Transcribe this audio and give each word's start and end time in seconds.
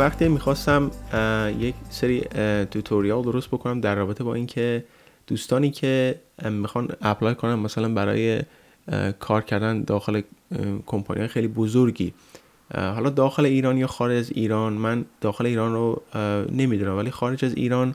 وقته 0.00 0.28
می‌خواستم 0.28 0.90
یک 1.58 1.74
سری 1.90 2.20
tutorial 2.70 3.22
درست 3.22 3.48
بکنم 3.48 3.80
در 3.80 3.94
رابطه 3.94 4.24
با 4.24 4.34
اینکه 4.34 4.84
دوستانی 5.26 5.70
که 5.70 6.20
می‌خوان 6.50 6.88
apply 7.02 7.34
کنن 7.34 7.54
مثلا 7.54 7.94
برای 7.94 8.42
کار 9.18 9.42
کردن 9.42 9.82
داخل 9.82 10.20
کمپانی 10.86 11.26
خیلی 11.26 11.48
بزرگی. 11.48 12.14
حالا 12.74 13.10
داخل 13.10 13.44
ایران 13.44 13.78
یا 13.78 13.86
خارج 13.86 14.16
از 14.18 14.30
ایران 14.30 14.72
من 14.72 15.04
داخل 15.20 15.46
ایران 15.46 15.72
رو 15.72 16.02
نمی‌دونم 16.52 16.96
ولی 16.96 17.10
خارج 17.10 17.44
از 17.44 17.54
ایران 17.54 17.94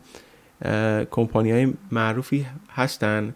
کمپانی 1.12 1.52
های 1.52 1.74
معروفی 1.92 2.46
هستن 2.70 3.34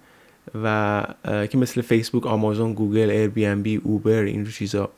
و 0.63 1.05
که 1.25 1.57
مثل 1.57 1.81
فیسبوک 1.81 2.27
آمازون 2.27 2.73
گوگل 2.73 3.09
ایر 3.09 3.29
بی 3.29 3.45
ان 3.45 3.61
بی 3.61 3.75
اوبر 3.75 4.23
این 4.23 4.45
چیزا. 4.45 4.89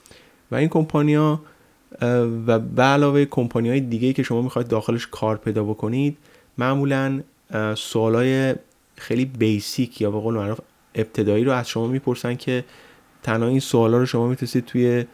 و 0.52 0.56
این 0.56 0.69
کمپانیا 0.69 1.41
و 2.47 2.59
به 2.59 2.84
علاوه 2.84 3.25
کمپانی 3.25 3.70
های 3.70 3.80
دیگه 3.80 4.14
که 4.14 4.23
شما 4.23 4.42
می‌خواید 4.42 4.67
داخلش 4.67 5.08
کار 5.08 5.38
پیدا 5.38 5.64
بکنید 5.64 6.17
معمولا 6.58 7.22
سوالای 7.75 8.56
خیلی 8.95 9.25
بیسیک 9.25 10.02
یا 10.02 10.12
به 10.12 10.19
قول 10.19 10.34
معروف 10.34 10.59
ابتدایی 10.95 11.44
رو 11.44 11.52
از 11.52 11.69
شما 11.69 11.88
می‌پرسن 11.88 12.36
که 12.36 12.66
تنها 13.23 13.47
این 13.47 13.59
سوالا 13.59 13.97
رو 13.97 14.06
شما 14.06 14.28
می‌تونید 14.28 14.66
توی 14.66 15.06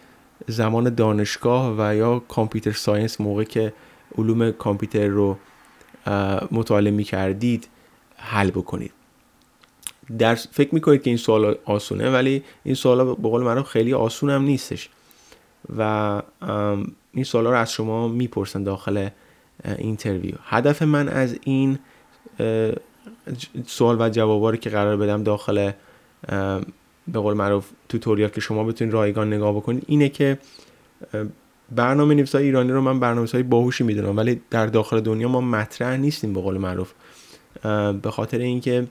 زمان 0.48 0.96
دانشگاه 0.96 1.76
و 1.78 1.96
یا 1.96 2.20
کامپیوتر 2.20 2.72
ساینس 2.72 3.22
موقع 3.22 3.44
که 3.44 3.74
علوم 4.18 4.52
کامپیوتر 4.52 5.08
رو 5.08 5.38
مطالعه 6.52 6.92
می‌کردید 6.92 7.68
حل 8.18 8.52
بکنید. 8.52 8.92
در 10.18 10.36
فکر 10.36 10.76
می‌کنید 10.76 11.04
که 11.04 11.10
این 11.10 11.18
سوال 11.18 11.56
آسونه 11.66 12.10
ولی 12.10 12.44
این 12.64 12.76
سوال 12.76 13.06
به 13.06 13.30
قول 13.30 13.44
معروف 13.44 13.68
خیلی 13.68 13.94
آسون 13.94 14.30
هم 14.30 14.42
نیستش. 14.42 14.90
و 15.78 16.22
این 17.14 17.24
سوالا 17.24 17.50
رو 17.50 17.58
از 17.58 17.72
شما 17.72 18.08
می‌پرسن 18.08 18.64
داخل 18.64 19.10
interview. 19.78 20.36
هدف 20.44 20.82
من 20.82 21.10
از 21.10 21.40
این 21.44 21.80
سوال 23.66 24.02
و 24.02 24.10
جوابا 24.10 24.50
رو 24.50 24.58
که 24.58 24.70
قرار 24.70 24.98
بدم 24.98 25.24
داخل 25.24 25.72
به 27.08 27.20
قول 27.20 27.34
معروف 27.34 27.70
tutorial 27.90 28.30
که 28.30 28.42
شما 28.42 28.64
بتونید 28.64 28.94
رایگان 28.94 29.34
نگاه 29.34 29.56
بکنید 29.56 29.84
اینه 29.88 30.10
که 30.10 30.38
برنامه 31.72 32.16
نویسای 32.16 32.44
ایرانی 32.44 32.72
رو 32.72 32.82
من 32.82 33.00
برنامه 33.00 33.28
نویسای 33.34 33.44
باهوشی 33.44 33.84
می‌دونم 33.84 34.18
ولی 34.18 34.42
در 34.50 34.66
داخل 34.66 35.00
دنیا 35.00 35.28
ما 35.28 35.42
مطرح 35.42 35.98
نیستیم 35.98 36.34
به 36.34 36.42
قول 36.42 36.58
معروف. 36.58 36.94
به 38.02 38.12
خاطر 38.12 38.38
اینکه 38.38 38.88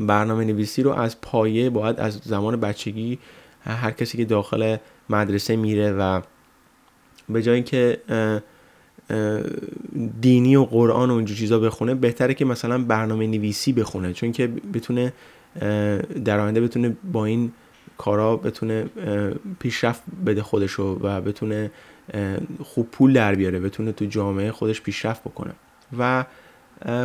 برنامه 0.00 0.44
نویسی 0.44 0.82
رو 0.82 0.90
از 0.90 1.20
پایه 1.20 1.70
باید 1.70 2.00
از 2.00 2.20
زمان 2.24 2.60
بچگی 2.60 3.18
هر 3.64 3.90
کسی 3.90 4.18
که 4.18 4.24
داخل 4.24 4.76
مدرسه 5.10 5.56
میره 5.56 5.92
و 5.92 6.20
به 7.28 7.42
جای 7.42 7.54
اینکه 7.54 8.00
دینی 10.20 10.56
و 10.56 10.64
قرآن 10.64 11.10
و 11.10 11.14
اینجور 11.14 11.36
چیزا 11.36 11.58
بخونه 11.58 11.94
بهتره 11.94 12.34
که 12.34 12.44
مثلا 12.44 12.78
برنامه 12.78 13.26
نویسی 13.26 13.72
بخونه. 13.72 14.12
چون 14.12 14.32
که 14.32 14.46
بتونه 14.46 15.12
در 16.24 16.40
آینده 16.40 16.60
بتونه 16.60 16.96
با 17.12 17.24
این 17.24 17.52
کارا 17.98 18.36
بتونه 18.36 18.86
پیشرفت 19.58 20.02
بده 20.26 20.42
خودشو 20.42 20.98
و 21.02 21.20
بتونه 21.20 21.70
خوب 22.64 22.90
پول 22.90 23.12
در 23.12 23.34
بیاره 23.34 23.60
بتونه 23.60 23.92
تو 23.92 24.04
جامعه 24.04 24.52
خودش 24.52 24.82
پیشرفت 24.82 25.24
بکنه. 25.24 25.52
و 25.98 26.24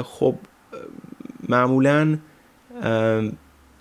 خب 0.04 0.36
معمولا 1.50 2.18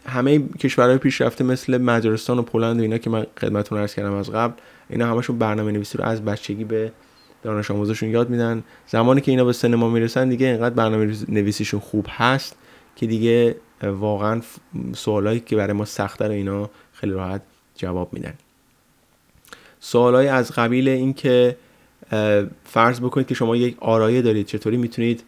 همه 0.06 0.48
کشورهای 0.48 0.98
پیشرفته 0.98 1.44
مثل 1.44 1.78
مجارستان 1.78 2.38
و 2.38 2.42
پولند 2.42 2.78
و 2.78 2.82
اینا 2.82 2.98
که 2.98 3.10
من 3.10 3.26
خدمتتون 3.40 3.78
عرض 3.78 3.94
کردم 3.94 4.12
از 4.12 4.30
قبل 4.30 4.54
اینا 4.90 5.06
همشون 5.06 5.38
برنامه 5.38 5.72
نویسی 5.72 5.98
رو 5.98 6.04
از 6.04 6.24
بچگی 6.24 6.64
به 6.64 6.92
دانش 7.42 7.70
آموزشون 7.70 8.08
یاد 8.08 8.30
میدن. 8.30 8.62
زمانی 8.86 9.20
که 9.20 9.30
اینا 9.30 9.44
به 9.44 9.52
سینما 9.52 9.88
می‌رسن 9.88 10.28
دیگه 10.28 10.46
اینقدر 10.46 10.74
برنامه 10.74 11.16
نویسیشون 11.28 11.80
خوب 11.80 12.06
هست 12.08 12.56
که 12.96 13.06
دیگه 13.06 13.56
واقعا 13.82 14.40
سوالایی 14.94 15.40
که 15.40 15.56
برای 15.56 15.72
ما 15.72 15.84
سخته 15.84 16.24
رو 16.24 16.32
اینا 16.32 16.70
خیلی 16.92 17.12
راحت 17.12 17.42
جواب 17.74 18.12
میدن. 18.12 18.34
سوالای 19.80 20.28
از 20.28 20.52
قبیل 20.52 20.88
این 20.88 21.14
که 21.14 21.56
فرض 22.64 23.00
بکنید 23.00 23.26
که 23.26 23.34
شما 23.34 23.56
یک 23.56 23.76
آرایه 23.80 24.22
دارید 24.22 24.46
چطوری 24.46 24.76
می‌تونید 24.76 25.22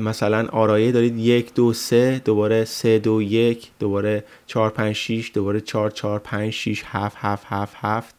مثلا 0.00 0.48
آرایه 0.48 0.92
دارید 0.92 1.18
یک 1.18 1.54
دو 1.54 1.72
سه 1.72 2.22
دوباره 2.24 2.64
سه 2.64 2.98
دو 2.98 3.22
یک 3.22 3.70
دوباره 3.78 4.24
چهار 4.46 4.70
پنج 4.70 4.92
شیش 4.92 5.30
دوباره 5.34 5.60
چهار 5.60 5.90
چهار 5.90 6.18
پنج 6.18 6.50
شیش 6.50 6.82
هفت 6.86 7.16
هفت 7.20 7.46
هفت 7.48 7.76
هفت. 7.76 8.14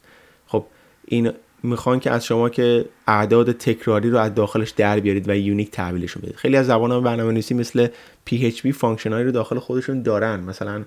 خب 0.48 0.66
این 1.06 1.32
می‌خوان 1.64 2.00
که 2.00 2.12
از 2.12 2.26
شما 2.26 2.50
که 2.50 2.86
اعداد 3.08 3.52
تکراری 3.52 4.10
رو 4.10 4.18
از 4.18 4.36
داخلش 4.36 4.70
در 4.70 5.00
بیارید 5.00 5.30
و 5.30 5.36
unique 5.36 5.72
تحویلشون 5.72 6.22
بدید. 6.22 6.36
خیلی 6.36 6.58
از 6.58 6.68
زبان 6.68 7.04
برنامه 7.04 7.32
نویسی 7.32 7.54
مثل 7.54 7.88
PHP 8.30 8.72
function 8.72 9.15
ایی 9.15 9.26
رو 9.26 9.32
داخل 9.32 9.60
خودشون 9.60 10.02
دارن. 10.02 10.40
مثلا 10.40 10.84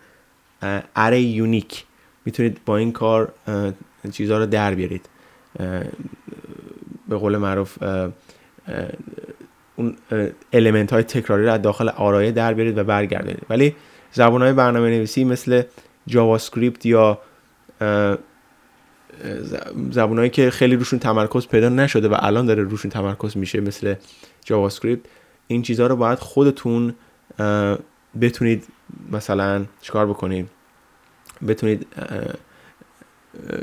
array 0.97 1.21
unique. 1.21 1.85
می‌تونید 2.25 2.61
با 2.67 2.77
این 2.77 2.93
کار 2.93 3.33
چیزها 4.13 4.39
رو 4.39 4.47
در 4.47 4.75
بیارید. 4.75 5.09
به 7.09 7.17
قول 7.17 7.37
معروف 7.37 7.79
اون 9.77 9.97
element 10.53 10.93
های 10.93 11.03
تکراری 11.03 11.47
رو 11.47 11.59
داخل 11.59 11.89
آرایه 11.89 12.33
در 12.33 12.55
بیارید 12.55 12.79
و 12.79 12.85
برگردید 12.85 13.39
ولی 13.51 13.77
زبان 14.13 14.43
های 14.43 14.53
برنامه 14.53 14.91
نویسی 14.91 15.25
مثل 15.25 15.63
جاوا 16.07 16.35
اسکریپت 16.35 16.87
یا 16.87 17.19
زبونهایی 19.91 20.31
که 20.31 20.51
خیلی 20.51 20.77
روشون 20.77 20.99
تمرکز 20.99 21.49
پیدا 21.49 21.69
نشده 21.69 22.09
و 22.09 22.17
الان 22.19 22.47
داره 22.47 22.63
روشون 22.63 22.91
تمرکز 22.91 23.37
میشه 23.37 23.61
مثل 23.61 23.95
جاوا 24.45 24.67
اسکریپت 24.67 25.07
این 25.47 25.63
چیزها 25.63 25.87
رو 25.87 25.97
باید 25.97 26.19
خودتون 26.19 26.95
بتونید 28.21 28.65
مثلا 29.13 29.65
چیکار 29.81 30.07
بکنید؟ 30.07 30.49
بتونید 31.49 31.87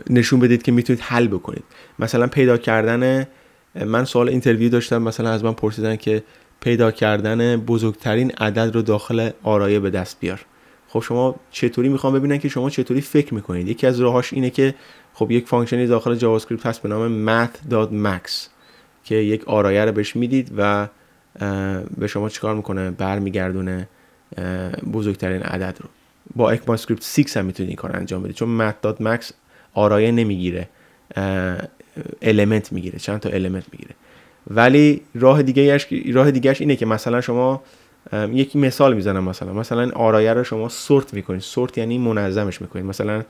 نشون 0.10 0.40
بدید 0.40 0.64
که 0.64 0.72
می‌تونید 0.72 1.02
حل 1.02 1.28
بکنید. 1.28 1.64
مثلا 2.00 2.28
پیدا 2.28 2.58
کردن 2.58 3.28
من 3.76 4.06
سوال 4.06 4.30
interview 4.30 4.70
داشتم 4.70 5.02
مثلا 5.02 5.30
از 5.30 5.44
من 5.44 5.54
پرسیدن 5.54 5.96
که 5.96 6.24
پیدا 6.62 6.92
کردن 6.92 7.58
بزرگترین 7.58 8.32
عدد 8.32 8.76
رو 8.76 8.82
داخل 8.82 9.30
آرایه 9.44 9.80
به 9.80 9.90
دست 9.90 10.20
بیار. 10.20 10.46
خب 10.88 11.00
شما 11.00 11.36
چطوری 11.52 11.90
می‌خوام 11.90 12.14
ببینن 12.14 12.38
که 12.38 12.50
شما 12.50 12.70
چطوری 12.70 13.02
فکر 13.02 13.34
می‌کنید؟ 13.34 13.68
یکی 13.68 13.88
از 13.88 14.00
راهاش 14.00 14.34
اینه 14.34 14.50
که 14.50 14.76
خب 15.14 15.32
یک 15.32 15.48
function 15.48 15.84
ی 15.84 15.88
داخل 15.88 16.16
جاوا 16.16 16.36
اسکریپت 16.36 16.66
هست 16.66 16.82
به 16.82 16.90
نام 16.90 17.26
math.max 17.28 18.32
که 19.04 19.16
یک 19.16 19.48
آرایه 19.48 19.86
رو 19.86 19.92
بهش 19.92 20.16
می‌دید 20.16 20.52
و 20.58 20.88
به 21.98 22.08
شما 22.08 22.30
چیکار 22.30 22.56
می‌کنه؟ 22.56 22.92
برمیگردونه 22.92 23.88
بزرگترین 24.94 25.42
عدد 25.42 25.78
رو. 25.82 25.90
با 26.36 26.52
اکماسکریپت 26.52 27.04
6 27.04 27.38
هم 27.38 27.46
می‌تونید 27.46 27.70
این 27.70 27.76
کار 27.76 27.96
انجام 27.96 28.24
بدید 28.24 28.36
چون 28.36 28.72
math.max 28.72 29.32
آرایه 29.74 30.12
نمی‌گیره. 30.12 30.70
element 32.22 32.72
می‌گیره 32.72 33.00
چند 33.00 33.20
تا 33.20 33.30
element 33.30 33.66
می‌گیره. 33.72 33.96
ولی 34.48 35.02
راه 35.16 35.44
دیگه 35.44 35.78
راه 36.14 36.32
دیگهش 36.32 36.62
اینه 36.62 36.76
که 36.76 36.86
مثلا 36.86 37.22
شما 37.22 37.64
یکی 38.32 38.60
مثال 38.60 38.96
می‌زنم 38.96 39.24
مثلا. 39.24 39.54
مثلا 39.54 39.92
آرایه 39.96 40.34
رو 40.34 40.44
شما 40.44 40.70
sort 40.70 41.14
می‌کنید. 41.14 41.42
sort 41.42 41.78
یعنی 41.78 41.98
منظمش 41.98 42.62
می‌کنید. 42.62 42.86
مثلا 42.86 43.24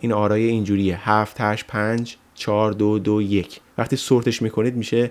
این 0.00 0.12
آرایه 0.12 0.50
اینجوریه. 0.50 1.10
7 1.10 1.36
8 1.40 1.66
5 1.66 2.16
4 2.34 2.72
2 2.72 2.98
2 2.98 3.22
1 3.22 3.60
وقتی 3.78 3.96
sort 3.96 4.27
ش 4.27 4.42
می‌کنید 4.42 4.76
میشه 4.76 5.10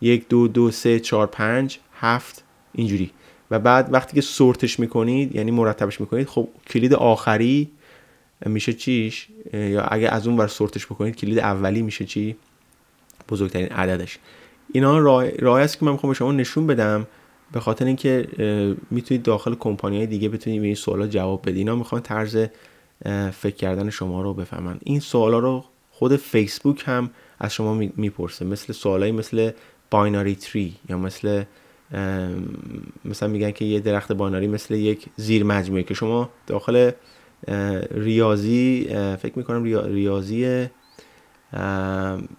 1 0.00 0.28
2 0.28 0.48
2 0.48 0.70
3 0.70 1.00
4 1.00 1.26
5 1.26 1.78
7 2.00 2.44
اینجوری. 2.72 3.10
و 3.50 3.58
بعد 3.58 3.88
وقتی 3.92 4.14
که 4.14 4.20
سورتش 4.20 4.80
می‌کنید 4.80 5.34
یعنی 5.36 5.50
مرتبش 5.50 6.00
می‌کنید 6.00 6.28
خب 6.28 6.48
کلید 6.66 6.94
آخری 6.94 7.70
میشه 8.46 8.72
چیش؟ 8.72 9.28
یا 9.52 9.82
اگه 9.82 10.08
از 10.08 10.26
اون 10.26 10.36
ور 10.36 10.46
سورتش 10.46 10.86
بکنید 10.86 11.16
کلید 11.16 11.38
اولی 11.38 11.82
میشه 11.82 12.04
چی؟ 12.04 12.36
بزرگترین 13.28 13.68
عددش. 13.68 14.18
اینا 14.72 14.98
راه 15.38 15.60
است 15.60 15.78
که 15.78 15.84
من 15.84 15.92
می‌خوام 15.92 16.12
به 16.12 16.18
شما 16.18 16.32
نشون 16.32 16.66
بدم 16.66 17.06
به 17.52 17.60
خاطر 17.60 17.84
اینکه 17.84 18.28
می‌تونید 18.90 19.22
داخل 19.22 19.54
کمپانی 19.54 19.96
های 19.96 20.06
دیگه 20.06 20.28
بتونید 20.28 20.60
به 20.60 20.66
این 20.66 20.74
سوالا 20.74 21.06
جواب 21.06 21.42
بدید. 21.42 21.56
اینا 21.56 21.76
می‌خوان 21.76 22.02
طرز 22.02 22.46
فکر 23.32 23.56
کردن 23.56 23.90
شما 23.90 24.22
رو 24.22 24.34
بفهمن. 24.34 24.78
این 24.84 25.00
سوالا 25.00 25.38
رو 25.38 25.64
خود 25.90 26.16
فیسبوک 26.16 26.82
هم 26.86 27.10
از 27.38 27.52
شما 27.52 27.74
می‌پرسه. 27.96 28.44
مثل 28.44 28.72
سوالایی 28.72 29.12
مثل 29.12 29.50
بایناری 29.90 30.34
تری 30.34 30.74
یا 30.88 30.98
مثل 30.98 31.42
مثلا 33.04 33.28
میگن 33.28 33.50
که 33.50 33.64
یه 33.64 33.80
درخت 33.80 34.12
بایناری 34.12 34.46
مثل 34.46 34.74
یک 34.74 35.06
زیر 35.16 35.44
مجموعه 35.44 35.82
که 35.82 35.94
شما 35.94 36.30
داخل 36.46 36.90
ریاضی 37.90 38.86
فکر 39.22 39.32
می‌کنم 39.36 39.64
ریاضی 39.94 40.66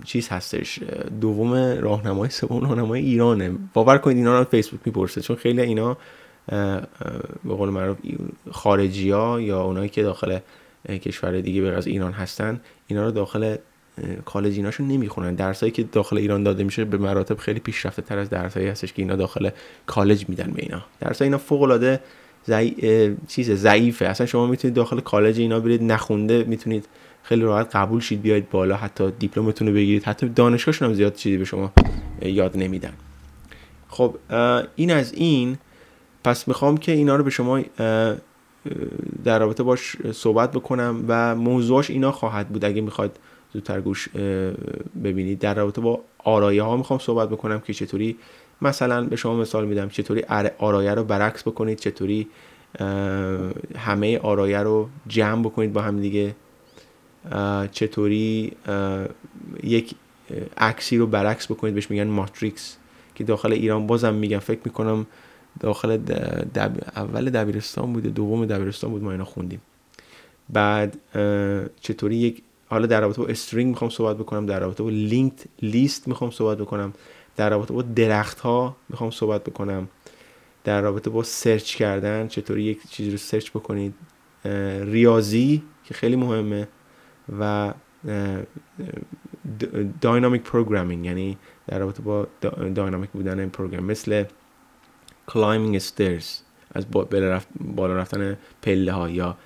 چیز 0.05 0.29
هستش. 0.29 0.79
دوم 1.21 1.53
راهنمای 1.81 2.29
سوم 2.29 2.61
راهنمای 2.61 3.01
ایرانه. 3.01 3.51
باور 3.73 3.97
کنید 3.97 4.17
اینا 4.17 4.39
رو 4.39 4.45
فیسبوک 4.45 4.79
می‌پرسه 4.85 5.21
چون 5.21 5.35
خیلی 5.35 5.61
اینا 5.61 5.97
به 6.47 7.53
قول 7.57 7.69
معروف 7.69 7.97
خارجی 8.51 9.09
ها 9.09 9.41
یا 9.41 9.63
اونایی 9.63 9.89
که 9.89 10.03
داخل 10.03 10.39
کشور 10.89 11.41
دیگه 11.41 11.61
به 11.61 11.71
از 11.71 11.88
ایران 11.88 12.11
هستن 12.11 12.59
اینا 12.88 13.05
رو 13.05 13.11
داخل 13.11 13.55
کالج 14.25 14.55
ایناشو 14.55 14.83
نمی‌خونن. 14.83 15.35
درسایی 15.35 15.71
که 15.71 15.83
داخل 15.83 16.17
ایران 16.17 16.44
داده 16.44 16.63
میشه 16.63 16.85
به 16.85 16.97
مراتب 16.97 17.38
خیلی 17.38 17.59
پیشرفته 17.59 18.01
تر 18.01 18.17
از 18.17 18.29
درسایی 18.29 18.67
هستش 18.67 18.94
که 18.94 19.01
اینا 19.01 19.15
داخل 19.15 19.50
کالج 19.85 20.29
میدن 20.29 20.51
به 20.51 20.61
اینا. 20.61 20.83
درسای 21.00 21.25
اینا 21.25 21.38
فوق 21.38 21.61
العاده 21.61 22.00
ضعیف 22.47 23.15
چیز 23.27 23.51
ضعیفه. 23.51 24.05
اصلا 24.05 24.27
شما 24.27 24.47
می‌تونید 24.47 24.75
داخل 24.75 24.99
کالج 24.99 25.39
اینا 25.39 25.59
برید 25.59 25.83
نخونده 25.83 26.43
می‌تونید 26.43 26.85
خیلی 27.23 27.41
راحت 27.41 27.75
قبول 27.75 28.01
شید 28.01 28.21
بیاید 28.21 28.49
بالا. 28.49 28.75
حتی 28.75 29.11
دیپلمتون 29.19 29.67
رو 29.67 29.73
بگیرید. 29.73 30.03
حتی 30.03 30.29
دانشگاهشون 30.29 30.87
هم 30.87 30.93
زیاد 30.93 31.15
چیزی 31.15 31.37
به 31.37 31.45
شما 31.45 31.73
یاد 32.21 32.57
نمیدن. 32.57 32.93
خب 33.89 34.15
این 34.75 34.91
از 34.91 35.13
این. 35.13 35.57
پس 36.23 36.47
می‌خوام 36.47 36.77
که 36.77 36.91
اینا 36.91 37.15
رو 37.15 37.23
به 37.23 37.29
شما 37.29 37.61
در 39.23 39.39
رابطه 39.39 39.63
باش 39.63 39.95
صحبت 40.11 40.51
بکنم 40.51 41.05
و 41.07 41.35
موضوعش 41.35 41.89
اینا 41.89 42.11
خواهد 42.11 42.49
بود. 42.49 42.65
اگه 42.65 42.81
می‌خواد 42.81 43.19
زودتر 43.53 43.81
گوش 43.81 44.09
ببینید. 45.03 45.39
در 45.39 45.53
رابطه 45.53 45.81
با 45.81 45.99
آرایه 46.23 46.63
ها 46.63 46.77
می‌خوام 46.77 46.99
صحبت 46.99 47.29
بکنم 47.29 47.59
که 47.59 47.73
چطوری 47.73 48.17
مثلا 48.61 49.03
به 49.03 49.15
شما 49.15 49.35
مثال 49.35 49.65
میدم 49.65 49.89
چطوری 49.89 50.23
آرایه 50.57 50.94
رو 50.94 51.03
برعکس 51.03 51.41
بکنید 51.41 51.77
چطوری 51.77 52.27
همه 53.77 54.19
آرایه 54.19 54.59
رو 54.59 54.89
جمع 55.07 55.44
بکنید 55.44 55.73
با 55.73 55.81
هم 55.81 56.01
دیگه. 56.01 56.35
چطوری 57.71 58.51
یک 59.63 59.95
عکسی 60.57 60.97
رو 60.97 61.07
برعکس 61.07 61.51
بکنید 61.51 61.73
بهش 61.73 61.91
میگن 61.91 62.07
ماتریکس 62.07 62.77
که 63.15 63.23
داخل 63.23 63.53
ایران 63.53 63.88
بازم 63.88 64.13
میگم 64.13 64.39
فکر 64.39 64.59
می‌کنم 64.65 65.05
داخل 65.59 65.97
دب... 66.55 66.71
اول 66.95 67.29
دبیرستان 67.29 67.94
بوده 67.94 68.09
دوم 68.09 68.45
دبیرستان 68.45 68.91
بود 68.91 69.03
ما 69.03 69.11
اینا 69.11 69.25
خوندیم. 69.25 69.61
بعد 70.50 70.97
چطوری 71.81 72.15
یک 72.15 72.41
حالا 72.67 72.85
در 72.85 73.01
رابطه 73.01 73.21
با 73.21 73.27
string 73.27 73.69
می‌خوام 73.69 73.89
صحبت 73.89 74.17
بکنم 74.17 74.45
در 74.45 74.59
رابطه 74.59 74.83
با 74.83 74.89
linked 74.89 75.39
list 75.61 76.07
می‌خوام 76.07 76.31
صحبت 76.31 76.57
بکنم. 76.57 76.94
در 77.35 77.50
رابطه 77.50 77.74
با 77.74 77.81
درخت 77.81 78.39
ها 78.39 78.75
می‌خوام 78.89 79.12
صحبت 79.12 79.44
بکنم. 79.44 79.88
در 80.63 80.81
رابطه 80.81 81.09
با 81.09 81.24
search 81.23 81.75
کردن 81.75 82.27
چطوری 82.27 82.63
یک 82.63 82.89
چیزی 82.89 83.12
رو 83.12 83.18
search 83.17 83.50
بکنید. 83.50 83.94
ریاضی 84.81 85.63
که 85.83 85.94
خیلی 85.94 86.15
مهمه 86.15 86.68
و 87.39 87.74
dynamic 90.01 90.41
programming 90.41 91.05
یعنی 91.06 91.38
در 91.68 91.80
رابطه 91.80 92.01
با 92.01 92.27
dynamic 92.75 93.09
بودن 93.09 93.50
program 93.50 93.85
مثل 93.86 94.24
climbing 95.31 95.79
stairs 95.79 96.25
از 96.74 96.86
بالا 97.59 97.95
رفتن 97.95 98.38
پله 98.62 98.91
ها 98.91 99.09
یا 99.09 99.38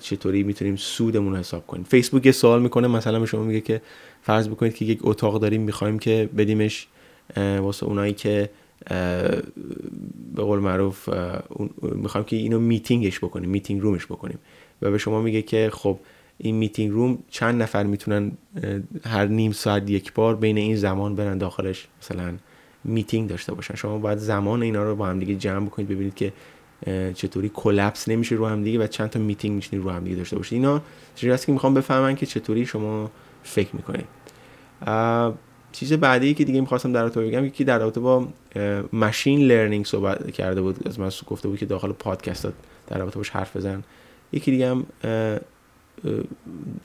چطوری 0.00 0.42
می‌تونیم 0.42 0.76
سودمون 0.76 1.32
رو 1.32 1.38
حساب 1.38 1.66
کنیم. 1.66 1.84
فیسبوک 1.84 2.26
یه 2.26 2.32
سوال 2.32 2.62
می‌کنه 2.62 2.88
مثلا 2.88 3.20
به 3.20 3.26
شما 3.26 3.44
میگه 3.44 3.60
که 3.60 3.80
فرض 4.22 4.48
بکنید 4.48 4.74
که 4.74 4.84
یک 4.84 4.98
اتاق 5.02 5.40
داریم 5.40 5.62
می‌خوایم 5.62 5.98
که 5.98 6.28
بدیمش 6.36 6.86
واسه 7.36 7.86
اونایی 7.86 8.12
که 8.12 8.50
به 10.34 10.42
قول 10.42 10.58
معروف 10.58 11.08
می‌خوایم 11.82 12.24
که 12.24 12.36
اینو 12.36 12.58
میتینگش 12.58 13.18
بکنیم 13.18 13.50
meeting 13.50 13.80
room 13.80 13.97
ش 13.97 14.06
بکنیم. 14.06 14.38
و 14.82 14.90
به 14.90 14.98
شما 14.98 15.22
میگه 15.22 15.42
که 15.42 15.70
خب 15.72 15.98
این 16.38 16.54
meeting 16.54 16.92
room 16.92 17.18
چند 17.30 17.62
نفر 17.62 17.82
می‌تونن 17.82 18.32
هر 19.04 19.26
نیم 19.26 19.52
ساعت 19.52 19.90
یک 19.90 20.12
بار 20.12 20.36
بین 20.36 20.58
این 20.58 20.76
زمان 20.76 21.14
برن 21.14 21.38
داخلش 21.38 21.88
مثلا 22.02 22.34
میتینگ 22.84 23.28
داشته 23.28 23.54
باشن. 23.54 23.74
شما 23.74 23.98
باید 23.98 24.18
زمان 24.18 24.62
اینا 24.62 24.84
رو 24.84 24.96
با 24.96 25.06
هم 25.06 25.18
دیگه 25.18 25.34
جمع 25.34 25.66
بکنید 25.66 25.88
ببینید 25.88 26.14
که 26.14 26.32
چطوری 27.14 27.50
collapse 27.54 28.08
نمیشه 28.08 28.34
رو 28.34 28.46
هم 28.46 28.64
دیگه 28.64 28.78
و 28.78 28.86
چند 28.86 29.10
تا 29.10 29.18
میتینگ 29.18 29.56
میشینید 29.56 29.84
رو 29.84 29.90
هم 29.90 30.04
دیگه 30.04 30.16
داشته 30.16 30.36
باشید 30.36 30.52
اینا 30.52 30.82
چیزی 31.14 31.32
هست 31.32 31.46
که 31.46 31.52
می‌خوام 31.52 31.74
بفهمن 31.74 32.16
که 32.16 32.26
چطوری 32.26 32.66
شما 32.66 33.10
فکر 33.42 33.70
می‌کنید. 33.76 34.06
چیز 35.72 35.92
بعدی 35.92 36.34
که 36.34 36.44
دیگه 36.44 36.60
می‌خواستم 36.60 36.92
در 36.92 37.02
رابطه 37.02 37.20
بگم 37.20 37.44
یکی 37.44 37.64
در 37.64 37.78
رابطه 37.78 38.00
با 38.00 38.28
machine 38.92 39.40
learning 39.40 39.86
صحبت 39.86 40.30
کرده 40.30 40.62
بود 40.62 40.88
از 40.88 41.00
من 41.00 41.10
گفته 41.26 41.48
بود 41.48 41.58
که 41.58 41.66
داخل 41.66 41.92
پادکست 41.92 42.48
در 42.86 42.98
رابطه 42.98 43.16
باش 43.16 43.30
حرف 43.30 43.56
بزن. 43.56 43.84
یکی 44.32 44.50
دیگه 44.50 44.70
هم 44.70 44.86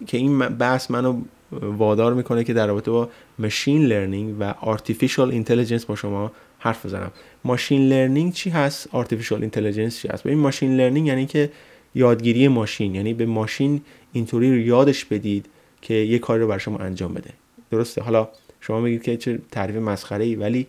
که 0.08 0.18
این 0.18 0.40
بحث 0.40 0.92
منو 0.92 1.22
وادار 1.52 2.14
می‌کنه 2.14 2.44
که 2.44 2.54
در 2.54 2.68
رابطه 2.68 2.92
با 2.92 3.10
machine 3.40 3.86
learning 3.86 4.36
و 4.40 4.44
artificial 4.62 5.32
intelligence 5.32 5.86
با 5.86 5.96
شما 5.96 6.32
حرف 6.60 6.86
بزنم. 6.86 7.12
machine 7.44 7.90
learning 7.90 8.34
چی 8.34 8.50
هست؟ 8.50 8.88
artificial 8.92 9.42
intelligence 9.42 10.00
چی 10.00 10.08
هست؟ 10.08 10.26
این 10.26 10.40
machine 10.40 10.78
learning 10.78 11.08
یعنی 11.08 11.26
که 11.26 11.52
یادگیری 11.96 12.48
ماشین 12.48 12.96
یعنی 12.96 13.14
به 13.14 13.26
ماشین 13.26 13.82
اینطوری 14.14 14.48
یادش 14.48 15.06
بدید 15.06 15.46
که 15.82 15.94
یه 15.94 16.20
کاری 16.20 16.42
رو 16.42 16.48
بر 16.48 16.58
شما 16.58 16.78
انجام 16.78 17.14
بده. 17.14 17.30
درسته؟ 17.72 18.02
حالا 18.02 18.30
شما 18.62 18.80
میگید 18.80 19.04
که 19.04 19.18
چه 19.18 19.40
تعریف 19.52 19.76
مسخره 19.76 20.26
ای 20.26 20.36
ولی 20.36 20.68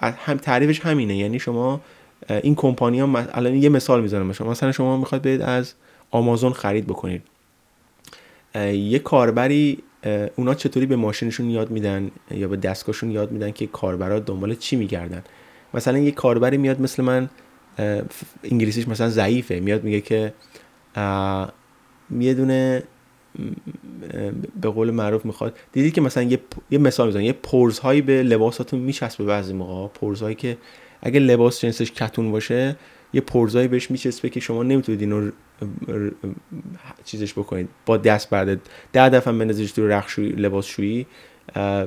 هم 0.00 0.36
تعریفش 0.42 0.80
همینه. 0.80 1.16
یعنی 1.16 1.38
شما 1.38 1.80
این 2.42 2.54
کمپانی 2.54 3.00
ها 3.00 3.18
الان 3.32 3.54
یه 3.54 3.68
مثال 3.68 4.02
می‌زنم. 4.02 4.32
شما 4.32 4.50
مثلا 4.50 4.72
شما 4.72 4.96
می‌خواد 4.96 5.22
برید 5.22 5.42
از 5.42 5.74
آمازون 6.10 6.52
خرید 6.52 6.86
بکنید. 6.86 7.22
یه 8.64 8.98
کاربری 8.98 9.82
اونا 10.36 10.54
چطوری 10.54 10.86
به 10.86 10.96
ماشینشون 10.96 11.50
یاد 11.50 11.70
میدن؟ 11.70 12.10
یا 12.30 12.48
به 12.48 12.56
دستگاهشون 12.56 13.10
یاد 13.10 13.32
میدن 13.32 13.50
که 13.50 13.66
کاربرا 13.66 14.18
دنبال 14.18 14.54
چی 14.54 14.76
میگردن؟ 14.76 15.24
مثلا 15.74 15.98
یه 15.98 16.10
کاربری 16.10 16.56
میاد 16.56 16.80
مثل 16.80 17.02
من 17.02 17.28
انگلیسیش 18.44 18.88
مثلا 18.88 19.08
ضعیفه. 19.08 19.60
میاد 19.60 19.84
میگه 19.84 20.00
که 20.00 20.32
یه 22.20 22.34
به 24.60 24.68
قول 24.68 24.90
معروف 24.90 25.24
می‌خواد. 25.24 25.58
دیدید 25.72 25.94
که 25.94 26.00
مثلا 26.00 26.22
یه, 26.22 26.78
مثال 26.78 27.06
می‌زنم. 27.06 27.22
یه 27.22 27.32
پرزهایی 27.32 28.02
به 28.02 28.22
لباساتون 28.22 28.80
میچسبه 28.80 29.24
بعضی 29.24 29.52
موقع 29.52 29.88
پرزهایی 29.88 30.34
که 30.34 30.56
اگه 31.02 31.20
لباس 31.20 31.60
جنسش 31.60 31.92
کتون 31.92 32.32
باشه 32.32 32.76
یه 33.12 33.20
پرزایی 33.20 33.68
بهش 33.68 33.90
میچسبه 33.90 34.28
که 34.28 34.40
شما 34.40 34.62
نمی‌تونید 34.62 35.00
اینو 35.00 35.30
چیزش 37.04 37.32
بکنید. 37.32 37.68
با 37.86 37.96
دست 37.96 38.30
برده. 38.30 38.60
ده 38.92 39.08
دفعه 39.08 39.32
بندازیش 39.32 39.72
تو 39.72 39.88
رخشویی 39.88 40.28
لباس 40.28 40.66
شویی 40.66 41.06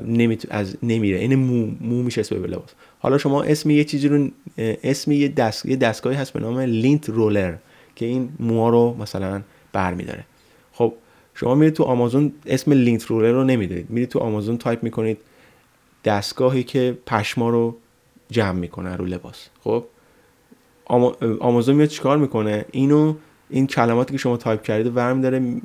نمیت... 0.06 0.46
از 0.50 0.78
نمیره. 0.84 1.20
این 1.20 1.36
مو 1.36 1.72
مو 1.82 2.04
میچسبه 2.04 2.40
به 2.40 2.48
لباس. 2.48 2.70
حالا 3.00 3.18
شما 3.18 3.44
اسم 3.44 3.70
یه 3.70 3.84
چیزی 3.84 4.08
رو 4.08 4.30
اسم 4.58 5.12
یه 5.12 5.28
دست 5.28 5.66
یه 5.66 5.76
دستگاهی 5.76 6.16
هست 6.16 6.34
به 6.34 6.40
نام 6.40 6.60
lint 6.60 7.10
roller 7.10 7.56
که 7.96 8.06
این 8.06 8.30
موها 8.40 8.70
رو 8.70 8.96
مثلا 9.00 9.42
برمیداره. 9.74 10.26
خب 10.74 10.94
شما 11.36 11.56
میرید 11.56 11.74
تو 11.74 11.84
آمازون 11.84 12.34
اسم 12.46 12.74
lint 12.74 13.06
roller 13.06 13.32
رو 13.32 13.44
نمیدارید 13.44 13.90
میرید 13.90 14.10
تو 14.10 14.20
آمازون 14.20 14.58
تایپ 14.58 14.84
می‌کنید 14.84 15.18
دستگاهی 16.06 16.64
که 16.64 16.98
پشما 17.06 17.50
رو 17.50 17.78
جمع 18.32 18.60
می‌کنه 18.60 18.96
رو 18.96 19.06
لباس. 19.06 19.48
خب؟ 19.64 19.86
آمازون 21.40 21.76
میاد 21.76 21.90
چیکار 21.90 22.18
می‌کنه؟ 22.18 22.66
اینو 22.72 23.16
این 23.50 23.68
کلماتی 23.68 24.12
که 24.12 24.18
شما 24.18 24.38
تایپ 24.38 24.62
کردید 24.62 24.98
ورم 24.98 25.22
داره 25.22 25.62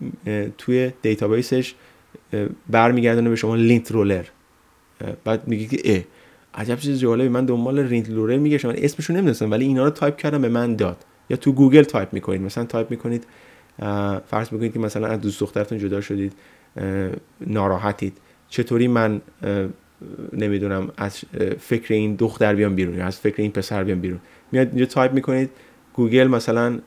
توی 0.59 0.91
دیتابیسش 1.03 1.75
برمیگردونه 2.71 3.31
به 3.31 3.37
شما 3.37 3.57
lint 3.57 3.93
roller. 3.93 4.25
بعد 5.25 5.49
میگه 5.49 5.77
که 5.77 5.95
اه 5.95 6.03
عجب 6.55 6.79
چیز 6.79 6.99
جالبی 7.01 7.29
من 7.29 7.45
دنبال 7.45 7.87
lint 7.87 8.11
roller 8.11 8.37
میگه 8.37 8.59
شما 8.59 8.73
اسمشو 8.73 9.13
نمی‌دونستم 9.13 9.51
ولی 9.51 9.65
اینا 9.65 9.85
رو 9.85 9.91
تایپ 9.91 10.17
کردم 10.17 10.43
به 10.43 10.49
من 10.49 10.77
داد. 10.77 10.97
یا 11.31 11.37
تو 11.37 11.53
گوگل 11.53 11.83
تایپ 11.83 12.13
می‌کنید 12.13 12.41
مثلا 12.41 12.65
تایپ 12.65 12.91
می‌کنید 12.91 13.27
فرض 14.27 14.53
می‌کنید 14.53 14.73
که 14.73 14.79
مثلا 14.79 15.07
از 15.07 15.21
دوست 15.21 15.41
دخترتون 15.41 15.79
جدا 15.79 16.01
شدید 16.01 16.33
ناراحتید. 17.47 18.19
چطوری 18.49 18.89
من 18.89 19.21
نمی‌دونم 20.33 20.93
از 20.97 21.21
فکر 21.59 21.95
این 21.95 22.15
دختر 22.15 22.55
بیام 22.55 22.75
بیرون 22.75 22.99
یا 22.99 23.07
از 23.07 23.21
فکر 23.21 23.43
این 23.43 23.51
پسر 23.51 23.85
بیام 23.85 24.01
بیرون؟ 24.01 24.21
میاد 24.55 24.69
اینجا 24.69 24.87
تایپ 24.87 25.13
می‌کنید 25.13 25.51
گوگل 25.95 26.27
مثلا 26.27 26.79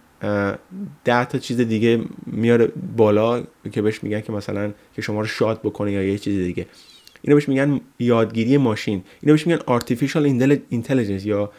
ده 1.04 1.26
تا 1.26 1.38
چیز 1.38 1.62
دیگه 1.62 2.02
میاره 2.26 2.72
بالا 2.98 3.44
که 3.72 3.82
بهش 3.82 4.04
میگن 4.04 4.22
که 4.22 4.32
مثلا 4.32 4.72
که 4.96 5.02
شما 5.02 5.20
رو 5.20 5.28
شاد 5.28 5.62
بکنه 5.62 5.92
یا 5.92 6.04
یه 6.04 6.18
چیز 6.18 6.38
دیگه. 6.38 6.66
اینو 7.22 7.36
بهش 7.36 7.50
میگن 7.50 7.82
یادگیری 8.00 8.58
ماشین. 8.58 9.04
اینو 9.22 9.34
بهش 9.34 9.48
میگن 9.48 9.60
artificial 9.60 10.52
intelligence 10.72 11.26
یا 11.26 11.52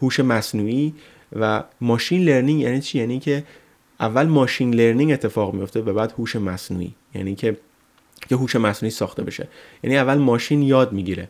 هوش 0.00 0.20
مصنوعی 0.20 0.94
و 1.40 1.64
machine 1.80 2.24
learning 2.24 2.60
یعنی 2.60 2.80
چی؟ 2.80 2.98
یعنی 2.98 3.18
که 3.18 3.44
اول 4.00 4.26
machine 4.26 4.74
learning 4.74 5.12
اتفاق 5.12 5.54
میفته 5.54 5.80
و 5.80 5.92
بعد 5.92 6.12
هوش 6.18 6.36
مصنوعی. 6.36 6.94
یعنی 7.14 7.34
که 7.34 7.56
که 8.28 8.36
هوش 8.36 8.56
مصنوعی 8.56 8.90
ساخته 8.90 9.22
بشه. 9.22 9.48
یعنی 9.82 9.96
اول 9.96 10.18
ماشین 10.18 10.62
یاد 10.62 10.92
می‌گیره. 10.92 11.28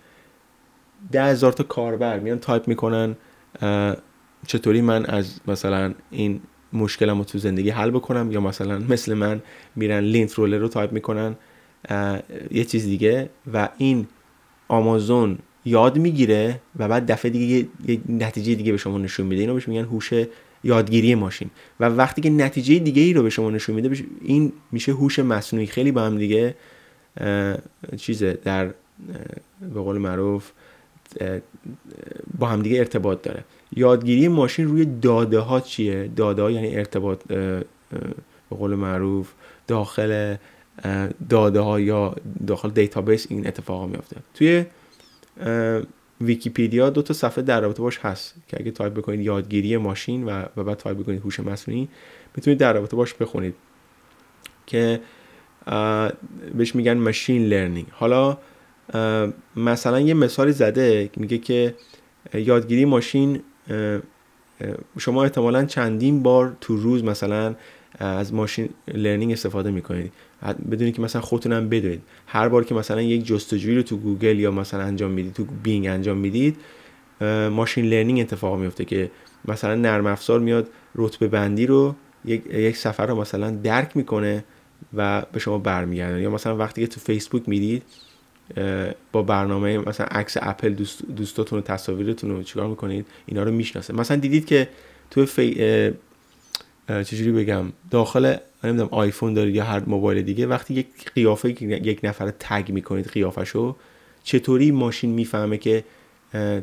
ده 1.12 1.24
هزار 1.24 1.52
تا 1.52 1.64
کاربر 1.64 2.18
میان 2.18 2.38
تایپ 2.38 2.68
می‌کنن. 2.68 3.16
چطوری 4.46 4.80
من 4.80 5.06
از 5.06 5.40
مثلا 5.48 5.94
این 6.10 6.40
مشکلم 6.72 7.18
رو 7.18 7.24
تو 7.24 7.38
زندگی 7.38 7.70
حل 7.70 7.90
بکنم؟ 7.90 8.32
یا 8.32 8.40
مثلا 8.40 8.78
مثل 8.78 9.14
من 9.14 9.42
میرن 9.76 10.00
lint 10.00 10.34
roller 10.34 10.58
رو 10.58 10.68
تایپ 10.68 10.92
می‌کنن 10.92 11.36
یه 12.50 12.64
چیز 12.64 12.84
دیگه 12.84 13.30
و 13.52 13.68
این 13.78 14.06
آمازون 14.68 15.38
یاد 15.64 15.98
می‌گیره 15.98 16.60
و 16.78 16.88
بعد 16.88 17.12
دفعه 17.12 17.30
دیگه 17.30 17.68
یه 17.88 18.00
نتیجه 18.08 18.54
دیگه 18.54 18.72
به 18.72 18.78
شما 18.78 18.98
نشون 18.98 19.26
میده. 19.26 19.40
اینو 19.40 19.54
بهش 19.54 19.68
میگن 19.68 19.84
هوش 19.84 20.12
یادگیری 20.64 21.14
ماشین. 21.14 21.50
و 21.80 21.88
وقتی 21.88 22.22
که 22.22 22.30
نتیجه 22.30 22.78
دیگه 22.78 23.02
ای 23.02 23.12
رو 23.12 23.22
به 23.22 23.30
شما 23.30 23.50
نشون 23.50 23.74
میده 23.74 24.04
این 24.20 24.52
میشه 24.72 24.92
هوش 24.92 25.18
مصنوعی. 25.18 25.66
خیلی 25.66 25.92
با 25.92 26.02
هم 26.02 26.18
دیگه 26.18 26.54
چیزه 27.96 28.38
در 28.44 28.66
به 29.60 29.80
قول 29.80 29.98
معروف 29.98 30.50
با 32.38 32.46
همدیگه 32.46 32.78
ارتباط 32.78 33.22
داره. 33.22 33.44
یادگیری 33.76 34.28
ماشین 34.28 34.66
روی 34.68 34.84
داده 34.84 35.38
ها 35.38 35.60
چیه؟ 35.60 36.10
داده 36.16 36.42
ها 36.42 36.50
یعنی 36.50 36.76
ارتباط 36.76 37.22
به 37.28 37.64
قول 38.50 38.74
معروف 38.74 39.32
داخل 39.66 40.36
داده 41.28 41.60
ها 41.60 41.80
یا 41.80 42.14
داخل 42.46 42.70
دیتابیس 42.70 43.26
این 43.30 43.46
اتفاق 43.46 43.88
میافته. 43.88 44.16
توی 44.34 44.64
ویکیپیدیا 46.20 46.90
دو 46.90 47.02
تا 47.02 47.14
صفحه 47.14 47.42
در 47.42 47.60
رابطه 47.60 47.82
باش 47.82 47.98
هست 47.98 48.34
که 48.48 48.56
اگه 48.60 48.70
تایپ 48.70 48.94
بکنید 48.94 49.20
یادگیری 49.20 49.76
ماشین 49.76 50.24
و, 50.24 50.44
و 50.56 50.64
بعد 50.64 50.76
تایپ 50.76 50.98
بکنید 50.98 51.20
هوش 51.20 51.40
مصنوعی 51.40 51.88
می‌تونید 52.36 52.58
در 52.58 52.72
رابطه 52.72 52.96
باش 52.96 53.14
بخونید 53.14 53.54
که 54.66 55.00
بهش 56.54 56.74
میگن 56.74 56.92
machine 56.92 57.46
learning 57.46 57.86
حالا 57.90 58.38
مثلا 59.56 60.00
یه 60.00 60.14
مثالی 60.14 60.52
زده 60.52 61.10
میگه 61.16 61.38
که 61.38 61.74
یادگیری 62.34 62.84
ماشین 62.84 63.40
شما 64.98 65.22
احتمالا 65.22 65.64
چندین 65.64 66.22
بار 66.22 66.56
تو 66.60 66.76
روز 66.76 67.04
مثلا 67.04 67.54
از 67.98 68.34
machine 68.34 68.68
learning 68.94 69.32
استفاده 69.32 69.70
می‌کنید. 69.70 70.12
بدونید 70.70 70.94
که 70.94 71.02
مثلا 71.02 71.22
خودتونم 71.22 71.68
بدونید. 71.68 72.02
هر 72.26 72.48
بار 72.48 72.64
که 72.64 72.74
مثلا 72.74 73.02
یک 73.02 73.24
جستجویی 73.24 73.76
رو 73.76 73.82
تو 73.82 73.96
گوگل 73.96 74.38
یا 74.38 74.50
مثلا 74.50 74.82
انجام 74.82 75.10
می‌دید 75.10 75.32
تو 75.32 75.44
بینگ 75.62 75.86
انجام 75.86 76.16
می‌دید 76.16 76.56
machine 77.50 77.84
learning 77.84 78.20
اتفاق 78.20 78.58
میفته 78.58 78.84
که 78.84 79.10
مثلا 79.44 79.74
نرم 79.74 80.06
افزار 80.06 80.40
میاد 80.40 80.68
رتبه 80.94 81.28
بندی 81.28 81.66
رو 81.66 81.94
یک, 82.24 82.46
یک 82.46 82.76
سفر 82.76 83.06
رو 83.06 83.20
مثلا 83.20 83.50
درک 83.50 83.96
می‌کنه 83.96 84.44
و 84.94 85.22
به 85.32 85.38
شما 85.38 85.58
برمیگردونه 85.58 86.18
یا 86.18 86.30
مثلا 86.30 86.56
وقتی 86.56 86.80
که 86.80 86.86
تو 86.86 87.00
فیسبوک 87.00 87.48
می‌دید 87.48 87.82
با 89.12 89.22
برنامه 89.22 89.78
مثلا 89.78 90.06
عکس 90.06 90.36
اپل 90.40 90.74
دوست 90.74 91.02
دوستاتون 91.16 91.58
و 91.58 91.62
تصاویرتون 91.62 92.30
رو 92.30 92.42
چیکار 92.42 92.66
می‌کنید؟ 92.66 93.06
اینا 93.26 93.42
رو 93.42 93.52
می‌شناسه. 93.52 93.94
مثلا 93.94 94.16
دیدید 94.16 94.46
که 94.46 94.68
تو 95.10 95.26
فی... 95.26 95.54
چجوری 96.88 97.32
بگم؟ 97.32 97.64
داخل 97.90 98.36
نمی‌دونم 98.64 98.88
آیفون 98.92 99.34
دارید 99.34 99.54
یا 99.54 99.64
هر 99.64 99.82
موبایل 99.86 100.22
دیگه 100.22 100.46
وقتی 100.46 100.74
یک 100.74 100.86
قیافه 101.14 101.62
یک 101.62 102.00
نفر 102.02 102.32
tag 102.40 102.70
می‌کنید 102.72 103.06
قیافشو 103.06 103.76
چطوری 104.24 104.70
ماشین 104.70 105.10
می‌فهمه 105.10 105.58
که 105.58 105.84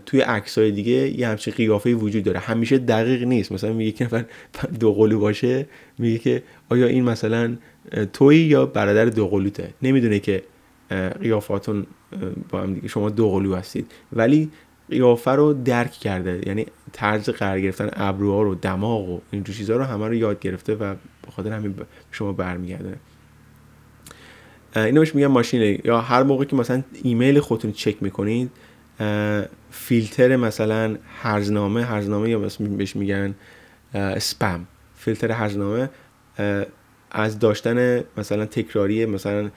توی 0.06 0.22
عکس 0.22 0.58
های 0.58 0.72
دیگه 0.72 1.20
یه 1.20 1.28
همچین 1.28 1.54
قیافه 1.54 1.94
وجود 1.94 2.24
داره؟ 2.24 2.40
همیشه 2.40 2.78
دقیق 2.78 3.24
نیست. 3.24 3.52
مثلا 3.52 3.74
میگه 3.74 3.90
یک 3.90 4.02
نفر 4.02 4.26
دو 4.80 4.94
قلو 4.94 5.20
باشه 5.20 5.66
میگه 5.98 6.18
که 6.18 6.44
آیا 6.70 6.88
این 6.88 7.04
مثلا 7.04 7.56
توی 8.14 8.38
یا 8.38 8.66
برادر 8.66 9.06
دو 9.06 9.28
قلوته؟ 9.28 9.70
نمی‌دونه 9.82 10.20
که 10.20 10.44
قیافاتون 11.22 11.86
با 12.50 12.62
هم 12.62 12.74
دیگه. 12.74 12.88
شما 12.88 13.10
دو 13.10 13.30
قلو 13.30 13.56
هستید. 13.56 13.92
ولی 14.14 14.52
قیافه 14.90 15.32
رو 15.32 15.54
درک 15.54 15.92
کرده. 15.92 16.42
یعنی 16.48 16.66
طرز 16.92 17.30
قرار 17.30 17.60
گرفتن 17.62 17.90
ابروها 17.94 18.42
رو 18.42 18.56
دماغ 18.56 19.10
و 19.10 19.20
اینجور 19.32 19.56
چیزها 19.56 19.78
رو 19.78 19.84
همه 19.84 20.08
رو 20.08 20.14
یاد 20.14 20.40
گرفته 20.40 20.76
و 20.76 20.96
به 21.26 21.32
خاطر 21.36 21.52
همین 21.52 21.76
شما 22.12 22.34
برمیگرده. 22.34 22.96
اینو 24.76 25.00
بهش 25.00 25.16
میگن 25.16 25.28
ماشین 25.28 25.82
یا 25.84 26.02
هر 26.02 26.24
موقع 26.24 26.46
که 26.46 26.56
مثلا 26.56 26.84
ایمیل 27.04 27.40
خودتون 27.40 27.72
چک 27.72 28.04
می‌کنید 28.04 28.52
فیلتر 29.72 30.36
مثلا 30.36 30.98
هرزنامه 31.22 31.84
هرزنامه 31.84 32.30
یا 32.30 32.40
بهش 32.60 32.96
میگن 32.96 33.36
سپم. 34.18 34.66
فیلتر 34.96 35.32
هرزنامه 35.32 35.90
از 37.12 37.40
داشتن 37.40 38.04
مثلا 38.18 38.46
تکراری 38.46 39.06
مثلا 39.06 39.50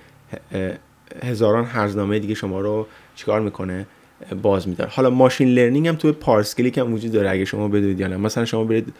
هزاران 1.22 1.64
هرزنامه 1.64 2.18
دیگه 2.18 2.34
شما 2.34 2.60
رو 2.60 2.86
چیکار 3.14 3.40
می‌کنه؟ 3.40 3.86
باز 4.42 4.68
میداره. 4.68 4.90
حالا 4.90 5.10
machine 5.10 5.48
learning 5.48 5.88
هم 5.88 5.96
توی 5.96 6.12
پارس 6.12 6.54
کلیک 6.54 6.78
هم 6.78 6.94
وجود 6.94 7.12
داره 7.12 7.30
اگه 7.30 7.44
شما 7.44 7.68
بدونید 7.68 8.00
یا 8.00 8.18
مثلا 8.18 8.44
شما 8.44 8.64
برید 8.64 8.94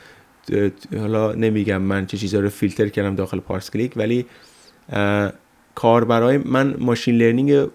حالا 0.99 1.33
نمیگم 1.33 1.83
من 1.83 2.07
چه 2.07 2.17
چیزا 2.17 2.41
رو 2.41 2.49
فیلتر 2.49 2.89
کردم 2.89 3.15
داخل 3.15 3.41
پارس 3.41 3.71
کلیک 3.71 3.93
ولی 3.97 4.27
کار 5.75 6.05
برای 6.05 6.39
من 6.39 6.77
machine 6.79 7.15
learning 7.15 7.69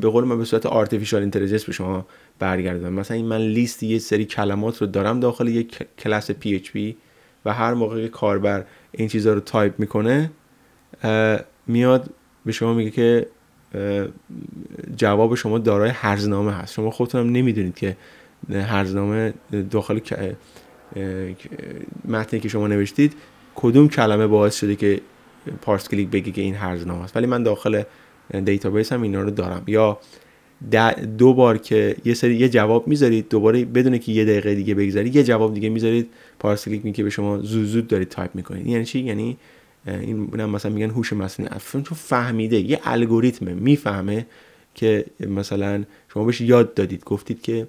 به 0.00 0.08
قول 0.08 0.24
من 0.24 0.38
به 0.38 0.44
صورت 0.44 0.66
artificial 0.66 1.20
intelligence 1.20 1.64
به 1.64 1.72
شما 1.72 2.06
برگردم 2.38 2.92
مثلا 2.92 3.16
این 3.16 3.26
من 3.26 3.40
لیست 3.40 3.82
یه 3.82 3.98
سری 3.98 4.24
کلمات 4.24 4.80
رو 4.80 4.86
دارم 4.86 5.20
داخل 5.20 5.48
یک 5.48 5.78
کلاس 5.98 6.30
PHP 6.30 6.96
و 7.44 7.52
هر 7.52 7.74
موقع 7.74 8.02
که 8.02 8.08
کاربر 8.08 8.64
این 8.92 9.08
چیزها 9.08 9.32
رو 9.32 9.40
تایپ 9.40 9.80
می‌کنه 9.80 10.30
میاد 11.66 12.10
به 12.44 12.52
شما 12.52 12.74
میگه 12.74 12.90
که 12.90 13.26
جواب 14.96 15.34
شما 15.34 15.58
دارای 15.58 15.90
هرزنامه 15.90 16.52
هست. 16.52 16.74
شما 16.74 16.90
خودتون 16.90 17.32
نمی‌دونید 17.32 17.74
که 17.74 17.96
هرزنامه 18.50 19.34
داخل 19.70 19.98
متنی 22.08 22.40
که 22.40 22.48
شما 22.48 22.66
نوشتید 22.66 23.12
کدوم 23.54 23.88
کلمه 23.88 24.26
باعث 24.26 24.56
شده 24.56 24.76
که 24.76 25.00
پارس 25.62 25.88
کلیک 25.88 26.08
بگه 26.08 26.32
که 26.32 26.42
این 26.42 26.54
هرزنامه 26.54 27.04
است 27.04 27.16
ولی 27.16 27.26
من 27.26 27.42
داخل 27.42 27.82
دیتابیس 28.44 28.92
هم 28.92 29.02
اینا 29.02 29.22
رو 29.22 29.30
دارم. 29.30 29.62
یا 29.66 29.98
دو 31.18 31.34
بار 31.34 31.58
که 31.58 31.96
یه 32.04 32.14
سری 32.14 32.34
یه 32.34 32.48
جواب 32.48 32.88
می‌ذارید 32.88 33.28
دوباره 33.28 33.64
بدونه 33.64 33.98
که 33.98 34.12
یه 34.12 34.24
دقیقه 34.24 34.54
دیگه 34.54 34.74
بگذارید 34.74 35.16
یه 35.16 35.22
جواب 35.24 35.54
دیگه 35.54 35.68
می‌ذارید 35.68 36.10
پارس 36.38 36.64
کلیک 36.64 36.84
میگه 36.84 37.04
به 37.04 37.10
شما 37.10 37.38
زود 37.38 37.64
زود 37.64 37.86
دارید 37.86 38.08
تایپ 38.08 38.34
می‌کنید. 38.34 38.66
یعنی 38.66 38.84
چی؟ 38.84 39.00
یعنی 39.00 39.36
این 39.86 40.44
مثلا 40.44 40.72
میگن 40.72 40.90
هوش 40.90 41.12
مصنوعی. 41.12 41.60
چون 41.72 41.82
فهمیده 41.82 42.60
یه 42.60 42.80
الگوریتمه 42.84 43.54
می‌فهمه 43.54 44.26
که 44.74 45.06
مثلا 45.20 45.84
شما 46.12 46.24
بهش 46.24 46.40
یاد 46.40 46.74
دادید. 46.74 47.04
گفتید 47.04 47.42
که 47.42 47.68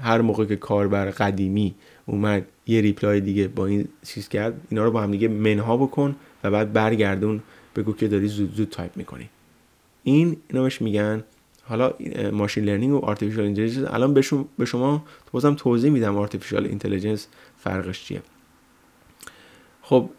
هر 0.00 0.20
موقع 0.20 0.44
که 0.44 0.56
کاربر 0.56 1.10
قدیمی 1.10 1.74
اومد 2.06 2.46
یه 2.66 2.80
reply 2.80 3.20
دیگه 3.20 3.48
با 3.48 3.66
این 3.66 3.88
چیز 4.06 4.28
کرد 4.28 4.60
اینا 4.70 4.84
رو 4.84 4.90
با 4.90 5.02
هم 5.02 5.10
دیگه 5.10 5.28
منها 5.28 5.76
بکن 5.76 6.16
و 6.44 6.50
بعد 6.50 6.72
برگردون 6.72 7.42
بگو 7.76 7.92
که 7.92 8.08
داری 8.08 8.28
زود 8.28 8.54
زود 8.54 8.68
تایپ 8.68 8.96
می‌کنی. 8.96 9.28
این 10.02 10.36
بهش 10.48 10.82
میگن. 10.82 11.24
حالا 11.62 11.92
machine 12.32 12.64
learning 12.64 12.92
و 12.92 12.98
artificial 12.98 13.44
intelligence 13.44 13.88
الان 13.90 14.14
به 14.58 14.64
شما 14.64 15.04
بازم 15.32 15.54
توضیح 15.54 15.90
میدم 15.90 16.16
artificial 16.16 16.66
intelligence 16.66 17.26
فرقش 17.58 18.04
چیه. 18.04 18.22
خب 19.82 20.10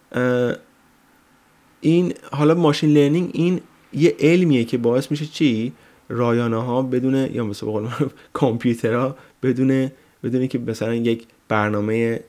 این 1.82 2.14
حالا 2.32 2.56
machine 2.56 2.94
learning 2.94 3.30
این 3.34 3.62
یه 3.94 4.16
علمیه 4.20 4.64
که 4.64 4.78
باعث 4.78 5.12
میشه 5.12 5.26
چی؟ 5.26 5.74
رایانه 6.10 6.64
ها 6.64 6.82
بدون 6.82 7.16
یا 7.16 7.46
مثلا 7.46 7.70
بقول 7.70 7.88
کامپیوترها 8.34 9.16
بدون 9.44 9.92
بدون 10.24 10.48
که 10.48 10.60
مثلا 10.60 10.94
یک 10.94 11.28
برنامه 11.48 12.20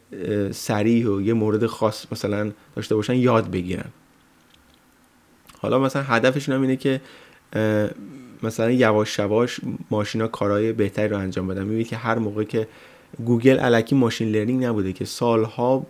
سریع 0.50 1.10
و 1.10 1.20
یه 1.20 1.34
مورد 1.34 1.66
خاص 1.66 2.06
مثلا 2.12 2.52
داشته 2.76 2.94
باشن 2.94 3.14
یاد 3.14 3.50
بگیرن. 3.50 3.88
حالا 5.58 5.78
مثلا 5.78 6.02
هدفشون 6.02 6.54
هم 6.54 6.62
اینه 6.62 6.76
که 6.76 7.00
مثلا 8.42 8.70
یواش 8.70 9.18
یواش 9.18 9.60
ماشینا 9.90 10.28
کارهای 10.28 10.72
بهتری 10.72 11.08
رو 11.08 11.18
انجام 11.18 11.46
بدن. 11.46 11.62
می‌بینید 11.62 11.88
که 11.88 11.96
هر 11.96 12.18
موقع 12.18 12.44
که 12.44 12.68
گوگل 13.24 13.58
الکی 13.58 13.94
machine 13.94 14.28
learning 14.28 14.64
نبوده 14.64 14.92
که 14.92 15.04
سالها 15.04 15.86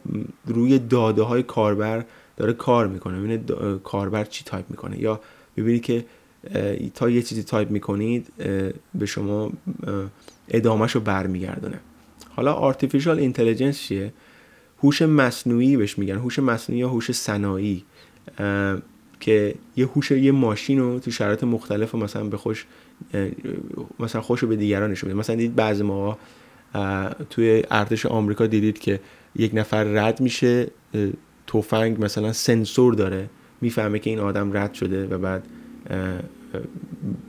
روی 0.47 0.79
داده 0.79 1.23
های 1.23 1.43
کاربر 1.43 2.05
داره 2.41 2.53
کار 2.53 2.87
می‌کنه. 2.87 3.19
ببینید 3.19 3.53
کاربر 3.85 4.25
چی 4.25 4.45
تایپ 4.45 4.65
می‌کنه. 4.71 5.01
یا 5.01 5.21
ببینید 5.57 5.83
که 5.83 6.05
تا 6.95 7.11
یه 7.11 7.23
چیزی 7.23 7.43
تایپ 7.43 7.71
می‌کنید 7.71 8.33
به 8.95 9.07
شما 9.07 9.53
ادامهش 10.49 10.93
رو 10.93 11.01
برمیگردونه. 11.01 11.81
حالا 12.37 12.53
artificial 12.53 13.19
intelligence 13.19 13.79
چیه؟ 13.79 14.13
هوش 14.83 15.03
مصنوعی 15.03 15.77
بهش 15.77 15.99
میگن. 15.99 16.17
هوش 16.17 16.39
مصنوعی 16.39 16.81
یا 16.81 16.89
هوش 16.89 17.13
صناعی 17.13 17.85
که 19.21 19.55
یه 19.77 19.87
هوش 19.87 20.11
یه 20.11 20.33
ماشین 20.33 20.79
رو 20.79 20.99
تو 20.99 21.11
شرایط 21.11 21.45
مختلف 21.45 21.95
مثلا 21.95 22.25
به 22.25 22.37
خوش 22.37 22.67
مثلا 24.01 24.21
خوش 24.21 24.45
به 24.45 24.57
دیگران 24.57 24.91
نشون 24.91 25.13
مثلا 25.13 25.37
دید 25.37 25.55
بعضی 25.55 25.83
موقع 25.83 26.15
توی 27.31 27.63
ارتش 27.71 28.07
آمریکا 28.07 28.47
دیدید 28.47 28.79
که 28.79 29.01
یک 29.37 29.51
نفر 29.55 29.85
رد 29.85 30.21
میشه 30.21 30.67
تفنگ 31.53 32.05
مثلا 32.05 32.33
سنسور 32.33 32.95
داره 32.95 33.31
می‌فهمه 33.61 33.99
که 33.99 34.11
این 34.11 34.19
آدم 34.19 34.57
رد 34.57 34.75
شده 34.75 35.07
و 35.07 35.19
بعد 35.19 35.47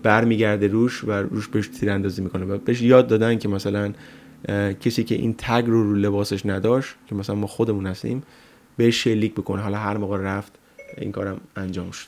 برمیگرده 0.03 0.67
روش 0.67 1.03
و 1.03 1.11
روش 1.11 1.47
بهش 1.47 1.67
تیراندازی 1.67 2.21
می‌کنه 2.21 2.45
و 2.45 2.57
بهش 2.57 2.81
یاد 2.81 3.07
دادن 3.07 3.37
که 3.37 3.47
مثلا 3.47 3.93
کسی 4.79 5.03
که 5.03 5.15
این 5.15 5.35
تگ 5.37 5.63
رو 5.67 5.83
رو 5.83 5.95
لباسش 5.95 6.45
نداشت 6.45 6.95
که 7.07 7.15
مثلا 7.15 7.35
ما 7.35 7.47
خودمون 7.47 7.87
هستیم 7.87 8.23
بهش 8.77 9.03
شلیک 9.03 9.33
بکنه. 9.33 9.61
حالا 9.61 9.77
هر 9.77 9.97
موقع 9.97 10.17
رفت 10.17 10.53
این 10.97 11.11
کارم 11.11 11.41
انجام 11.55 11.91
شد. 11.91 12.07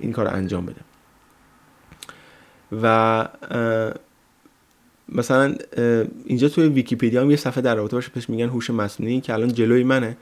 این 0.00 0.12
کار 0.12 0.28
انجام 0.28 0.66
بده. 0.66 0.80
و 2.82 3.28
مثلا 5.08 5.54
اینجا 6.24 6.48
توی 6.48 6.68
ویکیپدیا 6.68 7.22
هم 7.22 7.30
یه 7.30 7.36
صفحه 7.36 7.62
در 7.62 7.74
رابطه 7.74 7.96
باشه 7.96 8.10
پیش 8.10 8.30
میگن 8.30 8.48
هوش 8.48 8.70
مصنوعی 8.70 9.20
که 9.20 9.32
الان 9.32 9.52
جلوی 9.52 9.84
منه. 9.84 10.16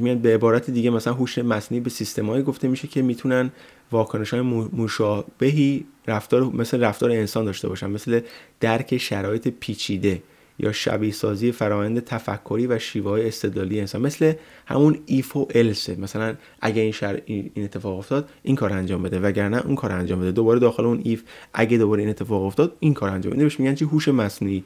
میگن 0.00 0.18
به 0.18 0.34
عبارت 0.34 0.70
دیگه 0.70 0.90
مثلا 0.90 1.12
هوش 1.12 1.38
مصنوعی 1.38 1.80
به 1.80 1.90
سیستمایی 1.90 2.42
گفته 2.42 2.68
میشه 2.68 2.88
که 2.88 3.02
می‌تونن 3.02 3.50
واکنش 3.92 4.30
های 4.30 4.40
مشابهی 4.72 5.84
رفتار 6.06 6.42
مثل 6.42 6.84
رفتار 6.84 7.10
انسان 7.10 7.44
داشته 7.44 7.68
باشن. 7.68 7.90
مثل 7.90 8.20
درک 8.60 8.98
شرایط 8.98 9.48
پیچیده 9.48 10.22
یا 10.58 10.72
شبیه 10.72 11.12
سازی 11.12 11.52
فرایند 11.52 12.04
تفکری 12.04 12.66
و 12.66 12.78
شیوه 12.78 13.10
های 13.10 13.28
استدلالی 13.28 13.80
انسان. 13.80 14.00
مثل 14.00 14.32
همون 14.66 14.98
if 15.06 15.36
و 15.36 15.48
else 15.54 15.96
مثلا 16.00 16.34
اگه 16.60 16.82
این 16.82 16.92
شر 16.92 17.20
این 17.24 17.50
اتفاق 17.56 17.98
افتاد 17.98 18.28
این 18.42 18.56
کار 18.56 18.72
انجام 18.72 19.02
بده. 19.02 19.20
وگرنه 19.20 19.66
اون 19.66 19.74
کار 19.74 19.92
انجام 19.92 20.20
بده. 20.20 20.32
دوباره 20.32 20.60
داخل 20.60 20.84
اون 20.84 21.00
if 21.04 21.22
اگه 21.54 21.78
دوباره 21.78 22.02
این 22.02 22.10
اتفاق 22.10 22.42
افتاد 22.42 22.76
این 22.80 22.94
کار 22.94 23.10
انجام 23.10 23.32
بده. 23.32 23.42
بهش 23.42 23.60
میگن 23.60 23.74
چی؟ 23.74 23.84
هوش 23.84 24.08
مصنوعی. 24.08 24.64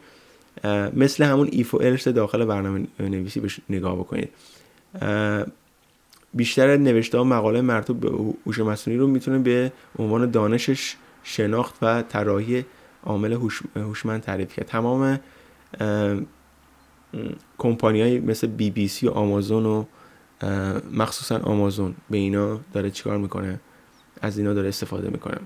مثل 0.96 1.24
همون 1.24 1.48
ایف 1.52 1.74
و 1.74 1.82
السه 1.82 2.12
داخل 2.12 2.44
برنامه 2.44 2.86
نویسی 3.00 3.40
بهش 3.40 3.60
نگاه 3.70 3.96
بکنید. 3.96 4.28
بیشتر 6.34 6.76
نوشته 6.76 7.18
ها 7.18 7.24
مقاله 7.24 7.60
مرتوب 7.60 8.00
به 8.00 8.08
هوش 8.46 8.58
مصنوعی 8.58 8.98
رو 8.98 9.06
می‌تونه 9.06 9.38
به 9.38 9.72
عنوان 9.98 10.30
دانشش 10.30 10.96
شناخت 11.22 11.74
و 11.82 12.02
طراحی 12.02 12.64
عامل 13.04 13.32
هوشمند 13.76 14.20
تعریف 14.20 14.54
کرد. 14.54 14.66
تمام 14.66 15.20
کمپانی 17.58 18.20
مثل 18.20 18.46
بی 18.46 18.70
بی 18.70 18.88
سی 18.88 19.08
و 19.08 19.10
آمازون 19.10 19.66
و 19.66 19.84
مخصوصا 20.92 21.38
آمازون 21.38 21.94
به 22.10 22.16
اینا 22.16 22.60
داره 22.72 22.90
چیکار 22.90 23.18
می‌کنه؟ 23.18 23.60
از 24.22 24.38
اینا 24.38 24.54
داره 24.54 24.68
استفاده 24.68 25.10
می‌کنه. 25.10 25.38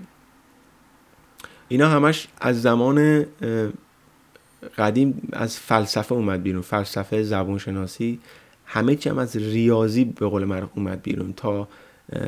اینا 1.67 1.89
همش 1.89 2.27
از 2.41 2.61
زمان 2.61 3.25
قدیم 4.77 5.29
از 5.33 5.57
فلسفه 5.57 6.15
اومد 6.15 6.43
بیرون. 6.43 6.61
فلسفه 6.61 7.23
زبون 7.23 7.57
شناسی 7.57 8.19
همه 8.73 8.95
چی 8.95 9.09
هم 9.09 9.17
از 9.17 9.35
ریاضی 9.35 10.05
به 10.05 10.27
قول 10.27 10.43
معروف 10.45 10.69
اومد 10.75 11.01
بیرون 11.01 11.33
تا 11.33 11.67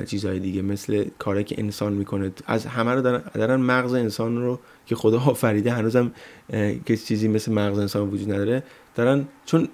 چیزهای 0.06 0.40
دیگه 0.40 0.62
مثل 0.62 1.06
کاری 1.20 1.44
که 1.44 1.56
انسان 1.60 1.94
می‌کنه. 1.94 2.32
از 2.48 2.66
همه 2.66 2.92
رو 2.92 3.02
دارن, 3.02 3.22
دارن 3.34 3.56
مغز 3.56 3.94
انسان 3.94 4.42
رو 4.42 4.60
که 4.86 4.96
خدا 4.96 5.20
آفریده 5.20 5.72
هنوزم 5.72 6.12
که 6.86 6.98
چیزی 6.98 7.28
مثل 7.28 7.52
مغز 7.54 7.80
انسان 7.80 8.10
وجود 8.10 8.32
نداره 8.32 8.64
دارن 8.96 9.28
چون 9.46 9.68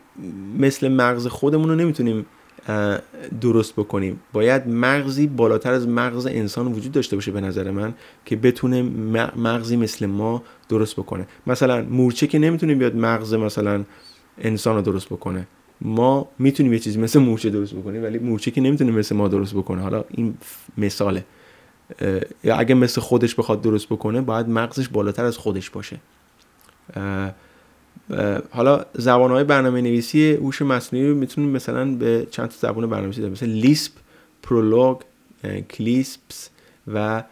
مثل 0.57 0.87
مغز 0.87 1.27
خودمون 1.27 1.69
رو 1.69 1.75
نمی‌تونیم 1.75 2.25
درست 3.41 3.73
بکنیم. 3.73 4.19
باید 4.33 4.67
مغزی 4.67 5.27
بالاتر 5.27 5.73
از 5.73 5.87
مغز 5.87 6.27
انسان 6.27 6.67
وجود 6.67 6.91
داشته 6.91 7.15
باشه 7.15 7.31
به 7.31 7.41
نظر 7.41 7.71
من 7.71 7.93
که 8.25 8.35
بتونه 8.35 8.81
مغزی 9.35 9.75
مثل 9.75 10.05
ما 10.05 10.43
درست 10.69 10.95
بکنه. 10.95 11.27
مثلا 11.47 11.81
مورچه 11.81 12.27
که 12.27 12.39
نمی‌تونه 12.39 12.75
بیاد 12.75 12.95
مغز 12.95 13.33
مثلا 13.33 13.83
انسان 14.37 14.75
رو 14.75 14.81
درست 14.81 15.09
بکنه. 15.09 15.47
ما 15.81 16.29
می‌تونیم 16.39 16.73
یه 16.73 16.79
چیزی 16.79 16.99
مثل 16.99 17.19
مورچه 17.19 17.49
درست 17.49 17.73
بکنیم 17.73 18.03
ولی 18.03 18.17
مورچه 18.17 18.51
که 18.51 18.61
نمی‌تونه 18.61 18.91
مثل 18.91 19.15
ما 19.15 19.27
درست 19.27 19.53
بکنه. 19.53 19.81
حالا 19.81 20.03
این 20.09 20.37
مثاله. 20.77 21.25
یا 22.43 22.55
اگه 22.55 22.75
مثل 22.75 23.01
خودش 23.01 23.35
بخواد 23.35 23.61
درست 23.61 23.85
بکنه 23.85 24.21
باید 24.21 24.49
مغزش 24.49 24.89
بالاتر 24.89 25.25
از 25.25 25.37
خودش 25.37 25.69
باشه. 25.69 25.99
حالا 28.51 28.85
زبان 28.93 29.31
های 29.31 29.43
برنامه 29.43 29.81
نویسی 29.81 30.33
هوش 30.33 30.61
مصنوعی 30.61 31.07
رو 31.07 31.15
می‌تونیم 31.15 31.49
مثلا 31.49 31.95
به 31.95 32.27
چند 32.31 32.49
تا 32.49 32.55
زبان 32.59 32.89
برنامه 32.89 33.05
نویسی 33.05 33.29
مثل 33.29 33.45
Lisp 33.45 33.91
Prolog 34.43 34.97
CLIPS 35.69 36.49
و 36.87 37.23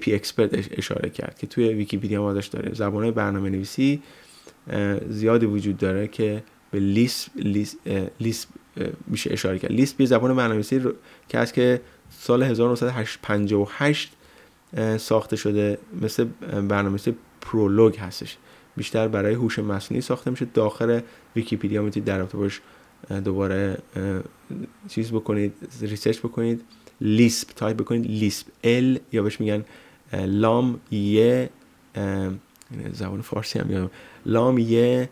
VP-Expert 0.00 0.78
اشاره 0.78 1.10
کرد 1.10 1.38
که 1.38 1.46
توی 1.46 1.68
ویکیپیدیا 1.68 2.22
ما 2.22 2.32
داشت 2.32 2.52
داره 2.52 2.74
زبان 2.74 3.02
های 3.02 3.12
برنامه 3.12 3.50
نویسی 3.50 4.02
زیادی 5.08 5.46
وجود 5.46 5.76
داره 5.76 6.08
که 6.08 6.42
به 6.72 6.80
Lisp, 6.80 7.30
Lisp, 8.20 8.48
میشه 9.06 9.32
اشاره 9.32 9.58
کرد. 9.58 9.72
Lisp 9.72 10.00
یه 10.00 10.06
زبان 10.06 10.36
برنامه‌نویسی 10.36 10.80
که 11.28 11.38
از 11.38 11.52
که 11.52 11.80
سال 12.18 12.42
1958 12.42 14.12
ساخته 14.98 15.36
شده. 15.36 15.78
مثل 16.02 16.24
برنامه‌نویسی 16.50 17.14
Prolog 17.40 17.96
هستش. 17.96 18.36
بیشتر 18.76 19.08
برای 19.08 19.34
هوش 19.34 19.58
مصنوعی 19.58 20.00
ساخته 20.00 20.30
میشه. 20.30 20.46
داخل 20.54 21.00
ویکیپیدیا 21.36 21.82
می‌تونید 21.82 22.06
در 22.06 22.18
رابطه 22.18 22.38
باش 22.38 22.60
دوباره 23.24 23.78
چیز 24.88 25.12
بکنید 25.12 25.52
research 25.80 26.18
بکنید. 26.18 26.62
Lisp 27.00 27.48
تایپ 27.56 27.76
بکنید. 27.76 28.06
Lisp. 28.06 28.46
L 28.64 28.98
یا 29.12 29.22
بهش 29.22 29.40
میگن 29.40 29.64
لام 30.12 30.80
یه 30.90 31.50
زبان 32.92 33.20
فارسی 33.20 33.58
هم 33.58 33.70
یادم. 33.70 33.90
لام 34.26 34.58
یه 34.58 35.08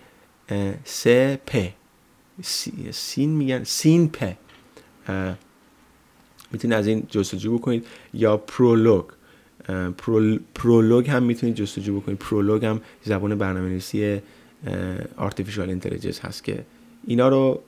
سه 0.84 1.40
پ 1.46 1.56
سین 2.92 3.30
میگن 3.30 3.64
سین 3.64 4.08
پ 4.08 4.32
می‌تونید 6.52 6.76
از 6.76 6.86
این 6.86 7.06
جستجو 7.08 7.58
بکنید. 7.58 7.86
یا 8.14 8.36
Prolog. 8.36 9.04
Prolog 10.54 11.10
هم 11.10 11.22
می‌تونید 11.22 11.54
جستجو 11.54 12.00
بکنید. 12.00 12.18
Prolog 12.18 12.64
هم 12.64 12.80
زبان 13.04 13.34
برنامه 13.38 13.68
نویسی 13.68 14.20
artificial 15.16 15.68
intelligence 15.68 16.20
هست 16.20 16.44
که 16.44 16.64
اینا 17.06 17.28
رو 17.28 17.62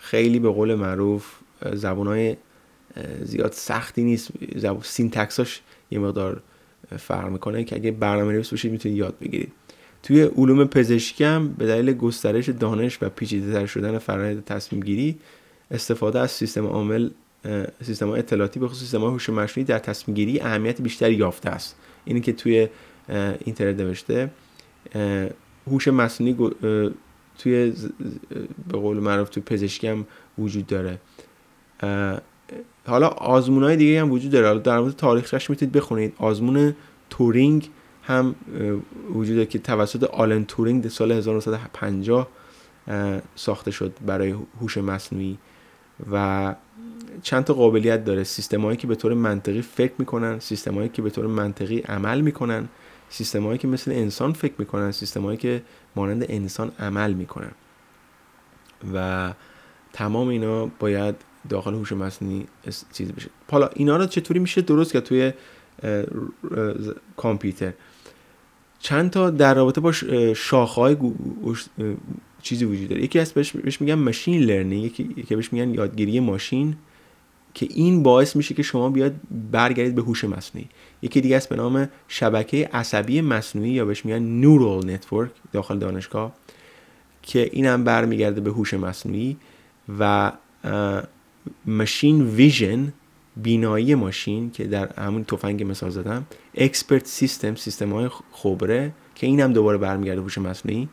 خیلی 0.00 0.38
به 0.38 0.48
قول 0.48 0.74
معروف 0.74 1.26
زبان 1.72 2.06
های 2.06 2.36
زیاد 3.22 3.52
سختی 3.52 4.04
نیست. 4.04 4.30
زبان 4.56 4.82
syntax 4.82 5.40
اش 5.40 5.60
یه 5.90 5.98
مقدار 5.98 6.42
فرق 6.98 7.28
می‌کنه 7.28 7.64
که 7.64 7.76
اگه 7.76 7.90
برنامه 7.90 8.32
نویس 8.32 8.50
باشید 8.50 8.72
می‌تونید 8.72 8.98
یاد 8.98 9.14
بگیرید. 9.20 9.52
توی 10.02 10.22
علوم 10.22 10.64
پزشکی 10.64 11.24
هم 11.24 11.48
به 11.48 11.66
دلیل 11.66 11.92
گسترش 11.92 12.48
دانش 12.48 12.98
و 13.02 13.08
پیچیده 13.08 13.52
تر 13.52 13.66
شدن 13.66 13.98
فرآیند 13.98 14.44
تصمیم 14.44 14.82
گیری 14.82 15.18
استفاده 15.70 16.20
از 16.20 16.30
سیستم 16.30 16.66
عامل 16.66 17.10
سیستم 17.82 18.10
اطلاعاتی 18.10 18.60
به 18.60 18.68
خصوص 18.68 18.80
سیستم 18.80 19.04
هوش 19.04 19.30
مصنوعی 19.30 19.64
در 19.64 19.78
تصمیم 19.78 20.14
گیری 20.14 20.40
اهمیت 20.40 20.82
بیشتری 20.82 21.14
یافته 21.14 21.50
است. 21.50 21.76
اینی 22.04 22.20
که 22.20 22.32
توی 22.32 22.68
اینترنت 23.44 23.80
نوشته 23.80 24.30
هوش 25.66 25.88
مصنوعی 25.88 26.36
توی 27.38 27.72
به 28.68 28.78
قول 28.78 28.96
معروف 28.98 29.28
توی 29.28 29.42
پزشکی 29.42 29.86
هم 29.86 30.06
وجود 30.38 30.66
داره. 30.66 30.98
حالا 32.86 33.08
آزمون 33.08 33.62
های 33.62 33.76
دیگه 33.76 34.00
هم 34.00 34.12
وجود 34.12 34.30
داره. 34.30 34.46
حالا 34.46 34.58
در 34.58 34.80
مورد 34.80 34.96
تاریخش 34.96 35.50
می‌تونید 35.50 35.72
بخونید. 35.74 36.12
آزمون 36.18 36.74
تورینگ 37.10 37.70
هم 38.10 38.34
وجود 39.14 39.36
داره 39.36 39.46
که 39.46 39.58
توسط 39.58 40.04
آلن 40.04 40.44
تورینگ 40.44 40.82
در 40.82 40.88
سال 40.88 41.12
1950 41.12 42.28
ساخته 43.34 43.70
شد 43.70 43.92
برای 44.06 44.34
هوش 44.60 44.78
مصنوعی 44.78 45.38
و 46.12 46.54
چند 47.22 47.44
تا 47.44 47.54
قابلیت 47.54 48.04
داره. 48.04 48.24
سیستمایی 48.24 48.76
که 48.76 48.86
به 48.86 48.94
طور 48.94 49.14
منطقی 49.14 49.62
فکر 49.62 49.92
می‌کنن 49.98 50.38
سیستمایی 50.38 50.88
که 50.88 51.02
به 51.02 51.10
طور 51.10 51.26
منطقی 51.26 51.78
عمل 51.78 52.20
می‌کنن 52.20 52.68
سیستمایی 53.08 53.58
که 53.58 53.68
مثل 53.68 53.90
انسان 53.90 54.32
فکر 54.32 54.54
می‌کنن 54.58 54.90
سیستمایی 54.90 55.38
که 55.38 55.62
مانند 55.96 56.24
انسان 56.28 56.72
عمل 56.78 57.12
می‌کنن. 57.12 57.52
و 58.94 59.32
تمام 59.92 60.28
اینا 60.28 60.66
باید 60.66 61.14
داخل 61.48 61.74
هوش 61.74 61.92
مصنوعی 61.92 62.46
چیز 62.92 63.12
بشه. 63.12 63.30
حالا 63.50 63.70
اینا 63.74 63.96
رو 63.96 64.06
چطوری 64.06 64.38
میشه 64.40 64.60
درست 64.60 64.92
که 64.92 65.00
توی 65.00 65.32
کامپیوتر؟ 67.16 67.72
چند 68.80 69.10
تا 69.10 69.30
در 69.30 69.54
رابطه 69.54 69.80
با 69.80 69.92
شاخه‌های 70.34 70.96
چیزی 72.42 72.64
وجود 72.64 72.88
داره. 72.88 73.02
یکی 73.02 73.18
از 73.18 73.32
بهش, 73.32 73.80
میگن 73.80 73.94
machine 73.94 74.42
learning 74.42 74.84
یکی 74.84 75.22
که 75.22 75.36
بهش 75.36 75.52
میگن 75.52 75.74
یادگیری 75.74 76.20
ماشین 76.20 76.76
که 77.54 77.66
این 77.70 78.02
باعث 78.02 78.36
میشه 78.36 78.54
که 78.54 78.62
شما 78.62 78.90
بیاد 78.90 79.14
برگردید 79.50 79.94
به 79.94 80.02
هوش 80.02 80.24
مصنوعی. 80.24 80.68
یکی 81.02 81.20
دیگه 81.20 81.36
است 81.36 81.48
به 81.48 81.56
نام 81.56 81.88
شبکه 82.08 82.68
عصبی 82.72 83.20
مصنوعی 83.20 83.70
یا 83.70 83.84
بهش 83.84 84.04
میگن 84.04 84.18
neural 84.18 84.90
network 84.90 85.30
داخل 85.52 85.78
دانشگاه 85.78 86.32
که 87.22 87.50
این 87.52 87.66
هم 87.66 87.84
برمیگرده 87.84 88.40
به 88.40 88.50
هوش 88.50 88.74
مصنوعی 88.74 89.36
و 89.98 90.32
machine 91.66 92.22
vision 92.22 92.92
بینایی 93.42 93.94
ماشین 93.94 94.50
که 94.50 94.64
در 94.64 94.92
همون 95.02 95.24
تفنگ 95.24 95.70
مثال 95.70 95.90
زدم 95.90 96.26
expert 96.54 97.06
system 97.06 97.54
سیستم 97.54 97.92
های 97.92 98.08
خبره 98.32 98.92
که 99.14 99.26
این 99.26 99.40
هم 99.40 99.52
دوباره 99.52 99.78
برمیگرده 99.78 100.20
هوش 100.20 100.38
مصنوعی 100.38 100.88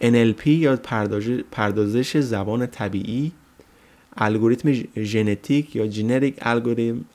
NLP 0.00 0.46
یا 0.46 0.76
پردازش 1.52 2.16
زبان 2.16 2.66
طبیعی 2.66 3.32
الگوریتم 4.16 4.72
ژنتیک 4.96 5.76
یا 5.76 5.86
genetic 5.86 6.34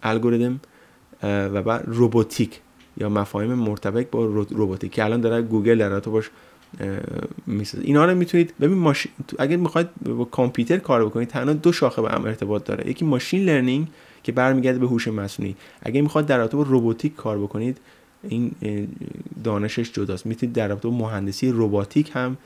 algorithm 0.04 0.60
و 1.24 1.63
بعد 1.63 1.84
روباتیک 1.88 2.60
یا 2.97 3.10
مفاهیم 3.10 3.54
مرتبط 3.54 4.10
با 4.10 4.26
روباتیک 4.50 4.91
که 4.91 5.04
الان 5.04 5.21
داره 5.21 5.41
گوگل 5.41 5.78
در 5.78 6.00
تو 6.00 6.12
باش 6.12 6.30
می‌سازه. 7.47 7.84
اینا 7.84 8.06
رو 8.06 8.15
می‌تونید 8.15 8.54
ببین 8.62 8.78
ماشین 8.78 9.12
اگر 9.39 9.56
می‌خواید 9.56 9.88
با 10.06 10.26
کامپیوتر 10.26 10.78
کار 10.78 11.06
بکنید 11.06 11.28
تنها 11.28 11.54
دو 11.54 11.71
شاخه 11.71 12.02
به 12.02 12.10
هم 12.10 12.26
ارتباط 12.26 12.63
داره. 12.63 12.89
یکی 12.89 13.06
machine 13.06 13.44
learning 13.44 13.88
که 14.24 14.32
برمیگرده 14.32 14.80
به 14.80 14.88
هوش 14.88 15.08
مصنوعی. 15.08 15.56
اگه 15.82 16.02
می‌خواد 16.02 16.26
در 16.26 16.38
رابطه 16.38 16.58
با 16.58 16.64
روباتیک 16.64 17.16
کار 17.16 17.40
بکنید 17.40 17.78
این 18.24 18.52
دانشش 19.44 19.92
جداست. 19.92 20.26
می‌تونید 20.26 20.56
در 20.56 20.68
رابطه 20.68 20.88
با 20.88 20.96
مهندسی 20.98 21.50
روباتیک 21.50 22.12
هم 22.14 22.38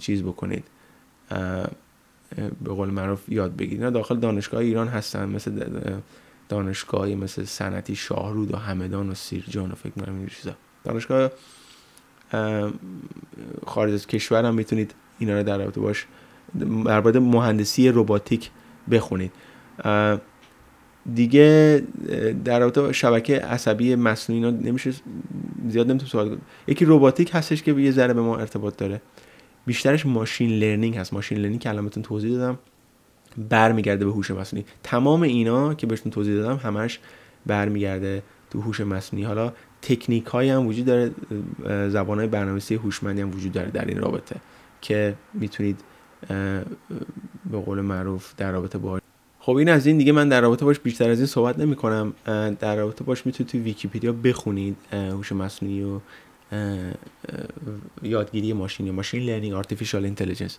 چیز 0.00 0.22
بکنید. 0.22 0.64
به 2.64 2.70
قول 2.70 2.90
معروف 2.90 3.28
یاد 3.28 3.56
بگیرید. 3.56 3.78
اینا 3.78 3.90
داخل 3.90 4.16
دانشگاه 4.16 4.60
ایران 4.60 4.88
هستن 4.88 5.28
مثل 5.28 5.66
دانشگاهی 6.48 7.14
مثل 7.14 7.44
سنتی 7.44 7.96
شاهرود 7.96 8.54
و 8.54 8.56
همدان 8.56 9.10
و 9.10 9.14
سیرجان 9.14 9.72
و 9.72 9.74
فکر 9.74 9.92
می‌کنم 9.96 10.14
این 10.18 10.26
چیزا. 10.26 10.54
دانشگاه 10.84 11.30
خارج 13.66 13.92
از 13.92 14.06
کشور 14.06 14.44
هم 14.44 14.54
می‌تونید 14.54 14.94
اینا 15.18 15.34
رو 15.38 15.42
در 15.42 15.58
رابطه 15.58 15.80
باش 15.80 16.06
در 16.84 17.18
مهندسی 17.18 17.88
رباتیک 17.88 18.50
بخونید. 18.90 19.32
دیگه 21.14 21.82
در 22.44 22.60
رابطه 22.60 22.92
شبکه 22.92 23.40
عصبی 23.40 23.94
مصنوعی 23.94 24.44
اینا 24.44 24.58
نمیشه 24.58 24.92
زیاد 25.68 25.90
نمی‌تونم 25.90 26.10
سوال 26.10 26.28
کنم. 26.28 26.40
یکی 26.68 26.84
رباتیک 26.88 27.30
هستش 27.34 27.62
که 27.62 27.72
یه 27.72 27.90
ذره 27.90 28.14
به 28.14 28.20
ما 28.20 28.38
ارتباط 28.38 28.76
داره. 28.76 29.00
بیشترش 29.66 30.06
machine 30.06 30.50
learning 30.50 30.96
هست. 30.96 31.12
machine 31.14 31.38
learning 31.38 31.60
که 31.60 31.68
الان 31.68 31.88
توضیح 31.88 32.30
دادم 32.30 32.58
برمیگرده 33.48 34.04
به 34.04 34.10
هوش 34.10 34.30
مصنوعی. 34.30 34.66
تمام 34.82 35.22
اینا 35.22 35.74
که 35.74 35.86
بهتون 35.86 36.12
توضیح 36.12 36.34
دادم 36.34 36.56
همش 36.56 36.98
برمیگرده 37.46 38.22
تو 38.50 38.60
هوش 38.60 38.80
مصنوعی. 38.80 39.24
حالا 39.24 39.52
تکنیک 39.82 40.26
هایی 40.26 40.50
هم 40.50 40.66
وجود 40.66 40.84
داره 40.84 41.10
زبان 41.88 42.18
های 42.18 42.26
برنامه‌نویسی 42.28 42.74
هوشمندی 42.74 43.20
هم 43.20 43.30
وجود 43.30 43.52
داره 43.52 43.70
در 43.70 43.84
این 43.84 43.98
رابطه 43.98 44.36
که 44.80 45.14
می‌تونید 45.34 45.80
به 47.50 47.58
قول 47.64 47.80
معروف 47.80 48.34
در 48.36 48.52
رابطه 48.52 48.78
با 48.78 49.00
خب 49.46 49.56
این 49.56 49.68
از 49.68 49.86
این 49.86 49.98
دیگه 49.98 50.12
من 50.12 50.28
در 50.28 50.40
رابطه 50.40 50.64
باش 50.64 50.78
بیشتر 50.78 51.10
از 51.10 51.18
این 51.18 51.26
صحبت 51.26 51.58
نمی 51.58 51.76
کنم 51.76 52.12
در 52.60 52.76
رابطه 52.76 53.04
باش 53.04 53.26
می‌تونید 53.26 53.50
توی 53.50 53.60
ویکیپدیا 53.60 54.12
بخونید 54.12 54.76
هوش 54.92 55.32
مصنوعی 55.32 55.82
و 55.82 56.00
یادگیری 58.02 58.52
ماشینی 58.52 58.90
machine 58.90 59.22
learning 59.22 59.54
artificial 59.54 60.04
intelligence. 60.04 60.58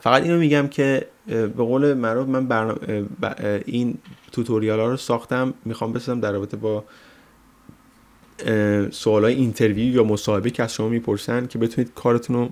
فقط 0.00 0.22
اینو 0.22 0.38
میگم 0.38 0.68
که 0.68 1.06
به 1.26 1.48
قول 1.48 1.94
معروف 1.94 2.28
من 2.28 2.46
برنامه 2.46 2.78
این 3.66 3.98
tutorial 4.32 4.80
ها 4.80 4.86
رو 4.86 4.96
ساختم. 4.96 5.54
می‌خوام 5.64 5.92
بسازم 5.92 6.20
در 6.20 6.32
رابطه 6.32 6.56
با 6.56 6.84
سوال 8.90 9.24
های 9.24 9.34
interview 9.34 9.94
یا 9.94 10.04
مصاحبه 10.04 10.50
که 10.50 10.62
از 10.62 10.74
شما 10.74 10.88
می‌پرسن 10.88 11.46
که 11.46 11.58
بتونید 11.58 11.92
کارتون 11.94 12.36
رو 12.36 12.48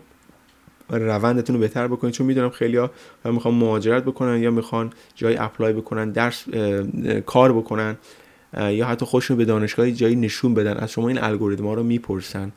روندتون 0.90 1.56
رو 1.56 1.60
بهتر 1.60 1.88
بکنید. 1.88 2.14
چون 2.14 2.26
می‌دونم 2.26 2.50
خیلی 2.50 2.76
ها 2.76 2.90
می‌خوان 3.24 3.54
مهاجرت 3.54 4.04
بکنن 4.04 4.42
یا 4.42 4.50
می‌خوان 4.50 4.92
جای 5.14 5.36
apply 5.36 5.72
بکنن 5.72 6.10
درس 6.10 6.44
کار 7.26 7.52
بکنن 7.52 7.96
یا 8.56 8.86
حتی 8.86 9.06
خودشون 9.06 9.36
به 9.36 9.44
دانشگاهی 9.44 9.92
جایی 9.92 10.16
نشون 10.16 10.54
بدن. 10.54 10.76
از 10.76 10.90
شما 10.90 11.08
این 11.08 11.18
الگوریتم 11.22 11.66
ها 11.66 11.74
رو 11.74 11.82
می‌پرسن 11.82 12.52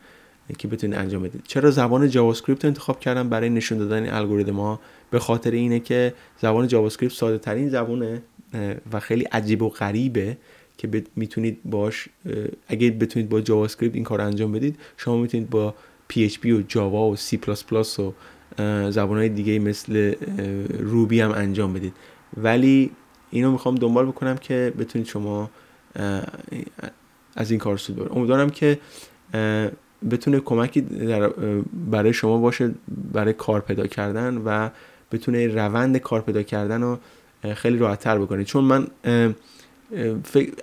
که 0.57 0.67
بتونید 0.67 0.99
انجام 0.99 1.23
بدید. 1.23 1.41
چرا 1.47 1.71
زبان 1.71 2.09
JavaScript 2.09 2.65
انتخاب 2.65 2.99
کردم 2.99 3.29
برای 3.29 3.49
نشون 3.49 3.77
دادن 3.77 4.03
این 4.03 4.13
الگوریتم 4.13 4.55
ها؟ 4.55 4.79
به 5.11 5.19
خاطر 5.19 5.51
اینه 5.51 5.79
که 5.79 6.13
زبان 6.41 6.67
JavaScript 6.67 7.15
ساده 7.15 7.37
ترین 7.37 7.69
زبانه 7.69 8.21
و 8.93 8.99
خیلی 8.99 9.23
عجیب 9.23 9.61
و 9.61 9.69
غریبه 9.69 10.37
که 10.77 11.03
می‌تونید 11.15 11.59
باش 11.65 12.09
اگه 12.67 12.91
بتونید 12.91 13.29
با 13.29 13.41
جاوا 13.41 13.65
اسکریپت 13.65 13.95
این 13.95 14.03
کار 14.03 14.21
انجام 14.21 14.51
بدید 14.51 14.75
شما 14.97 15.17
می‌تونید 15.17 15.49
با 15.49 15.73
PHP 16.13 16.45
و 16.45 16.61
جاوا 16.67 17.09
و 17.09 17.17
C++ 17.17 17.37
و 17.99 18.11
زبانهای 18.91 19.29
دیگه 19.29 19.59
مثل 19.59 20.13
روبی 20.79 21.21
هم 21.21 21.31
انجام 21.31 21.73
بدید. 21.73 21.93
ولی 22.37 22.91
اینو 23.31 23.51
می‌خوام 23.51 23.75
دنبال 23.75 24.05
بکنم 24.05 24.37
که 24.37 24.73
بتونید 24.79 25.07
شما 25.07 25.49
از 27.35 27.51
این 27.51 27.59
کار 27.59 27.77
سود 27.77 27.95
ببرید. 27.95 28.11
امیدوارم 28.17 28.49
که 28.49 28.79
بتونه 30.11 30.39
کمکی 30.39 30.81
برای 31.91 32.13
شما 32.13 32.37
باشه 32.37 32.71
برای 33.13 33.33
کار 33.33 33.61
پیدا 33.61 33.87
کردن 33.87 34.37
و 34.45 34.69
بتونه 35.11 35.47
روند 35.47 35.97
کار 35.97 36.21
پیدا 36.21 36.43
کردن 36.43 36.81
رو 36.81 36.97
خیلی 37.53 37.77
راحت 37.77 37.99
تر 37.99 38.19
بکنه. 38.19 38.43
چون 38.43 38.63
من 38.63 38.87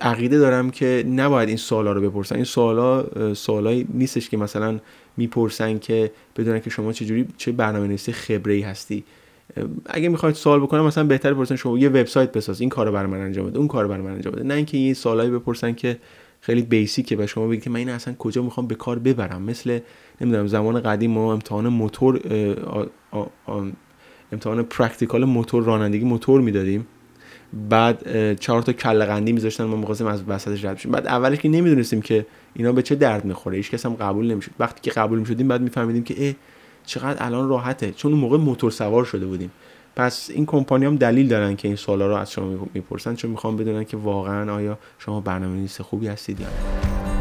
عقیده 0.01 0.39
دارم 0.39 0.71
که 0.71 1.03
نباید 1.07 1.49
این 1.49 1.57
سوالا 1.57 1.91
رو 1.93 2.01
بپرسن. 2.01 2.35
این 2.35 2.43
سوالا 2.43 3.05
سوالایی 3.33 3.87
نیستش 3.93 4.29
که 4.29 4.37
مثلا 4.37 4.79
می‌پرسن 5.17 5.79
که 5.79 6.11
بدونن 6.37 6.59
که 6.59 6.69
شما 6.69 6.93
چجوری 6.93 7.27
چه 7.37 7.51
برنامه 7.51 7.87
نویسی 7.87 8.11
خبره 8.11 8.53
ای 8.53 8.61
هستی. 8.61 9.03
اگه 9.85 10.09
می‌خواید 10.09 10.35
سوال 10.35 10.59
بکنم 10.59 10.85
مثلا 10.85 11.03
بهتر 11.03 11.33
بپرسن 11.33 11.55
شما 11.55 11.77
یه 11.77 11.89
وبسایت 11.89 12.31
بساز 12.31 12.61
این 12.61 12.69
کارو 12.69 12.91
برای 12.91 13.11
من 13.11 13.19
انجام 13.19 13.47
بده 13.47 13.57
اون 13.57 13.67
کارو 13.67 13.87
برای 13.87 14.01
من 14.01 14.11
انجام 14.11 14.33
بده. 14.33 14.43
نه 14.43 14.53
اینکه 14.53 14.77
این 14.77 14.93
سوالایی 14.93 15.29
بپرسن 15.29 15.73
که 15.73 15.97
خیلی 16.41 16.61
بیسیکه 16.61 17.15
و 17.15 17.27
شما 17.27 17.47
بگید 17.47 17.63
که 17.63 17.69
من 17.69 17.75
این 17.75 17.89
اصلا 17.89 18.13
کجا 18.13 18.41
می‌خوام 18.41 18.67
به 18.67 18.75
کار 18.75 18.99
ببرم. 18.99 19.41
مثل 19.41 19.79
نمی‌دونم 20.21 20.47
زمان 20.47 20.81
قدیم 20.81 21.11
ما 21.11 21.33
امتحان 21.33 21.67
موتور 21.67 22.21
امتحان 24.31 24.63
practical 24.63 25.25
موتور 25.25 25.63
رانندگی 25.63 26.05
موتور 26.05 26.41
می‌دادیم. 26.41 26.87
بعد 27.69 28.35
چهار 28.39 28.61
تا 28.61 28.73
کله 28.73 29.05
قندی 29.05 29.31
میذاشتن 29.31 29.63
ما 29.63 29.75
می‌خواستیم 29.75 30.07
از 30.07 30.23
وسطش 30.27 30.65
رد 30.65 30.75
بشیم. 30.75 30.91
بعد 30.91 31.07
اولش 31.07 31.37
که 31.37 31.49
نمی‌دونستیم 31.49 32.01
که 32.01 32.25
اینا 32.57 32.71
به 32.71 32.81
چه 32.81 32.95
درد 32.95 33.25
می‌خوره؟ 33.25 33.57
هیچ 33.57 33.71
کس 33.71 33.85
هم 33.85 33.93
قبول 33.93 34.31
نمی‌شد. 34.31 34.51
وقتی 34.59 34.81
که 34.81 34.91
قبول 34.91 35.19
می‌شدیم 35.19 35.47
بعد 35.47 35.61
میفهمیدیم 35.61 36.03
که 36.03 36.27
اه 36.27 36.33
چقدر 36.85 37.25
الان 37.25 37.49
راحته. 37.49 37.91
چون 37.91 38.11
اون 38.11 38.21
موقع 38.21 38.37
موتور 38.37 38.71
سوار 38.71 39.05
شده 39.05 39.25
بودیم. 39.25 39.51
پس 39.95 40.29
این 40.33 40.45
کمپانی 40.45 40.85
هم 40.85 40.95
دلیل 40.95 41.27
دارن 41.27 41.55
که 41.55 41.67
این 41.67 41.77
سوالا 41.77 42.07
رو 42.07 42.15
از 42.15 42.31
شما 42.31 42.67
می‌پرسن 42.73 43.15
چون 43.15 43.31
می‌خوان 43.31 43.57
بدونن 43.57 43.83
که 43.83 43.97
واقعا 43.97 44.53
آیا 44.55 44.77
شما 44.99 45.21
برنامه‌نویس 45.21 45.81
خوبی 45.81 46.07
هستید 46.07 46.39
یا 46.39 46.47
نه. 46.47 47.16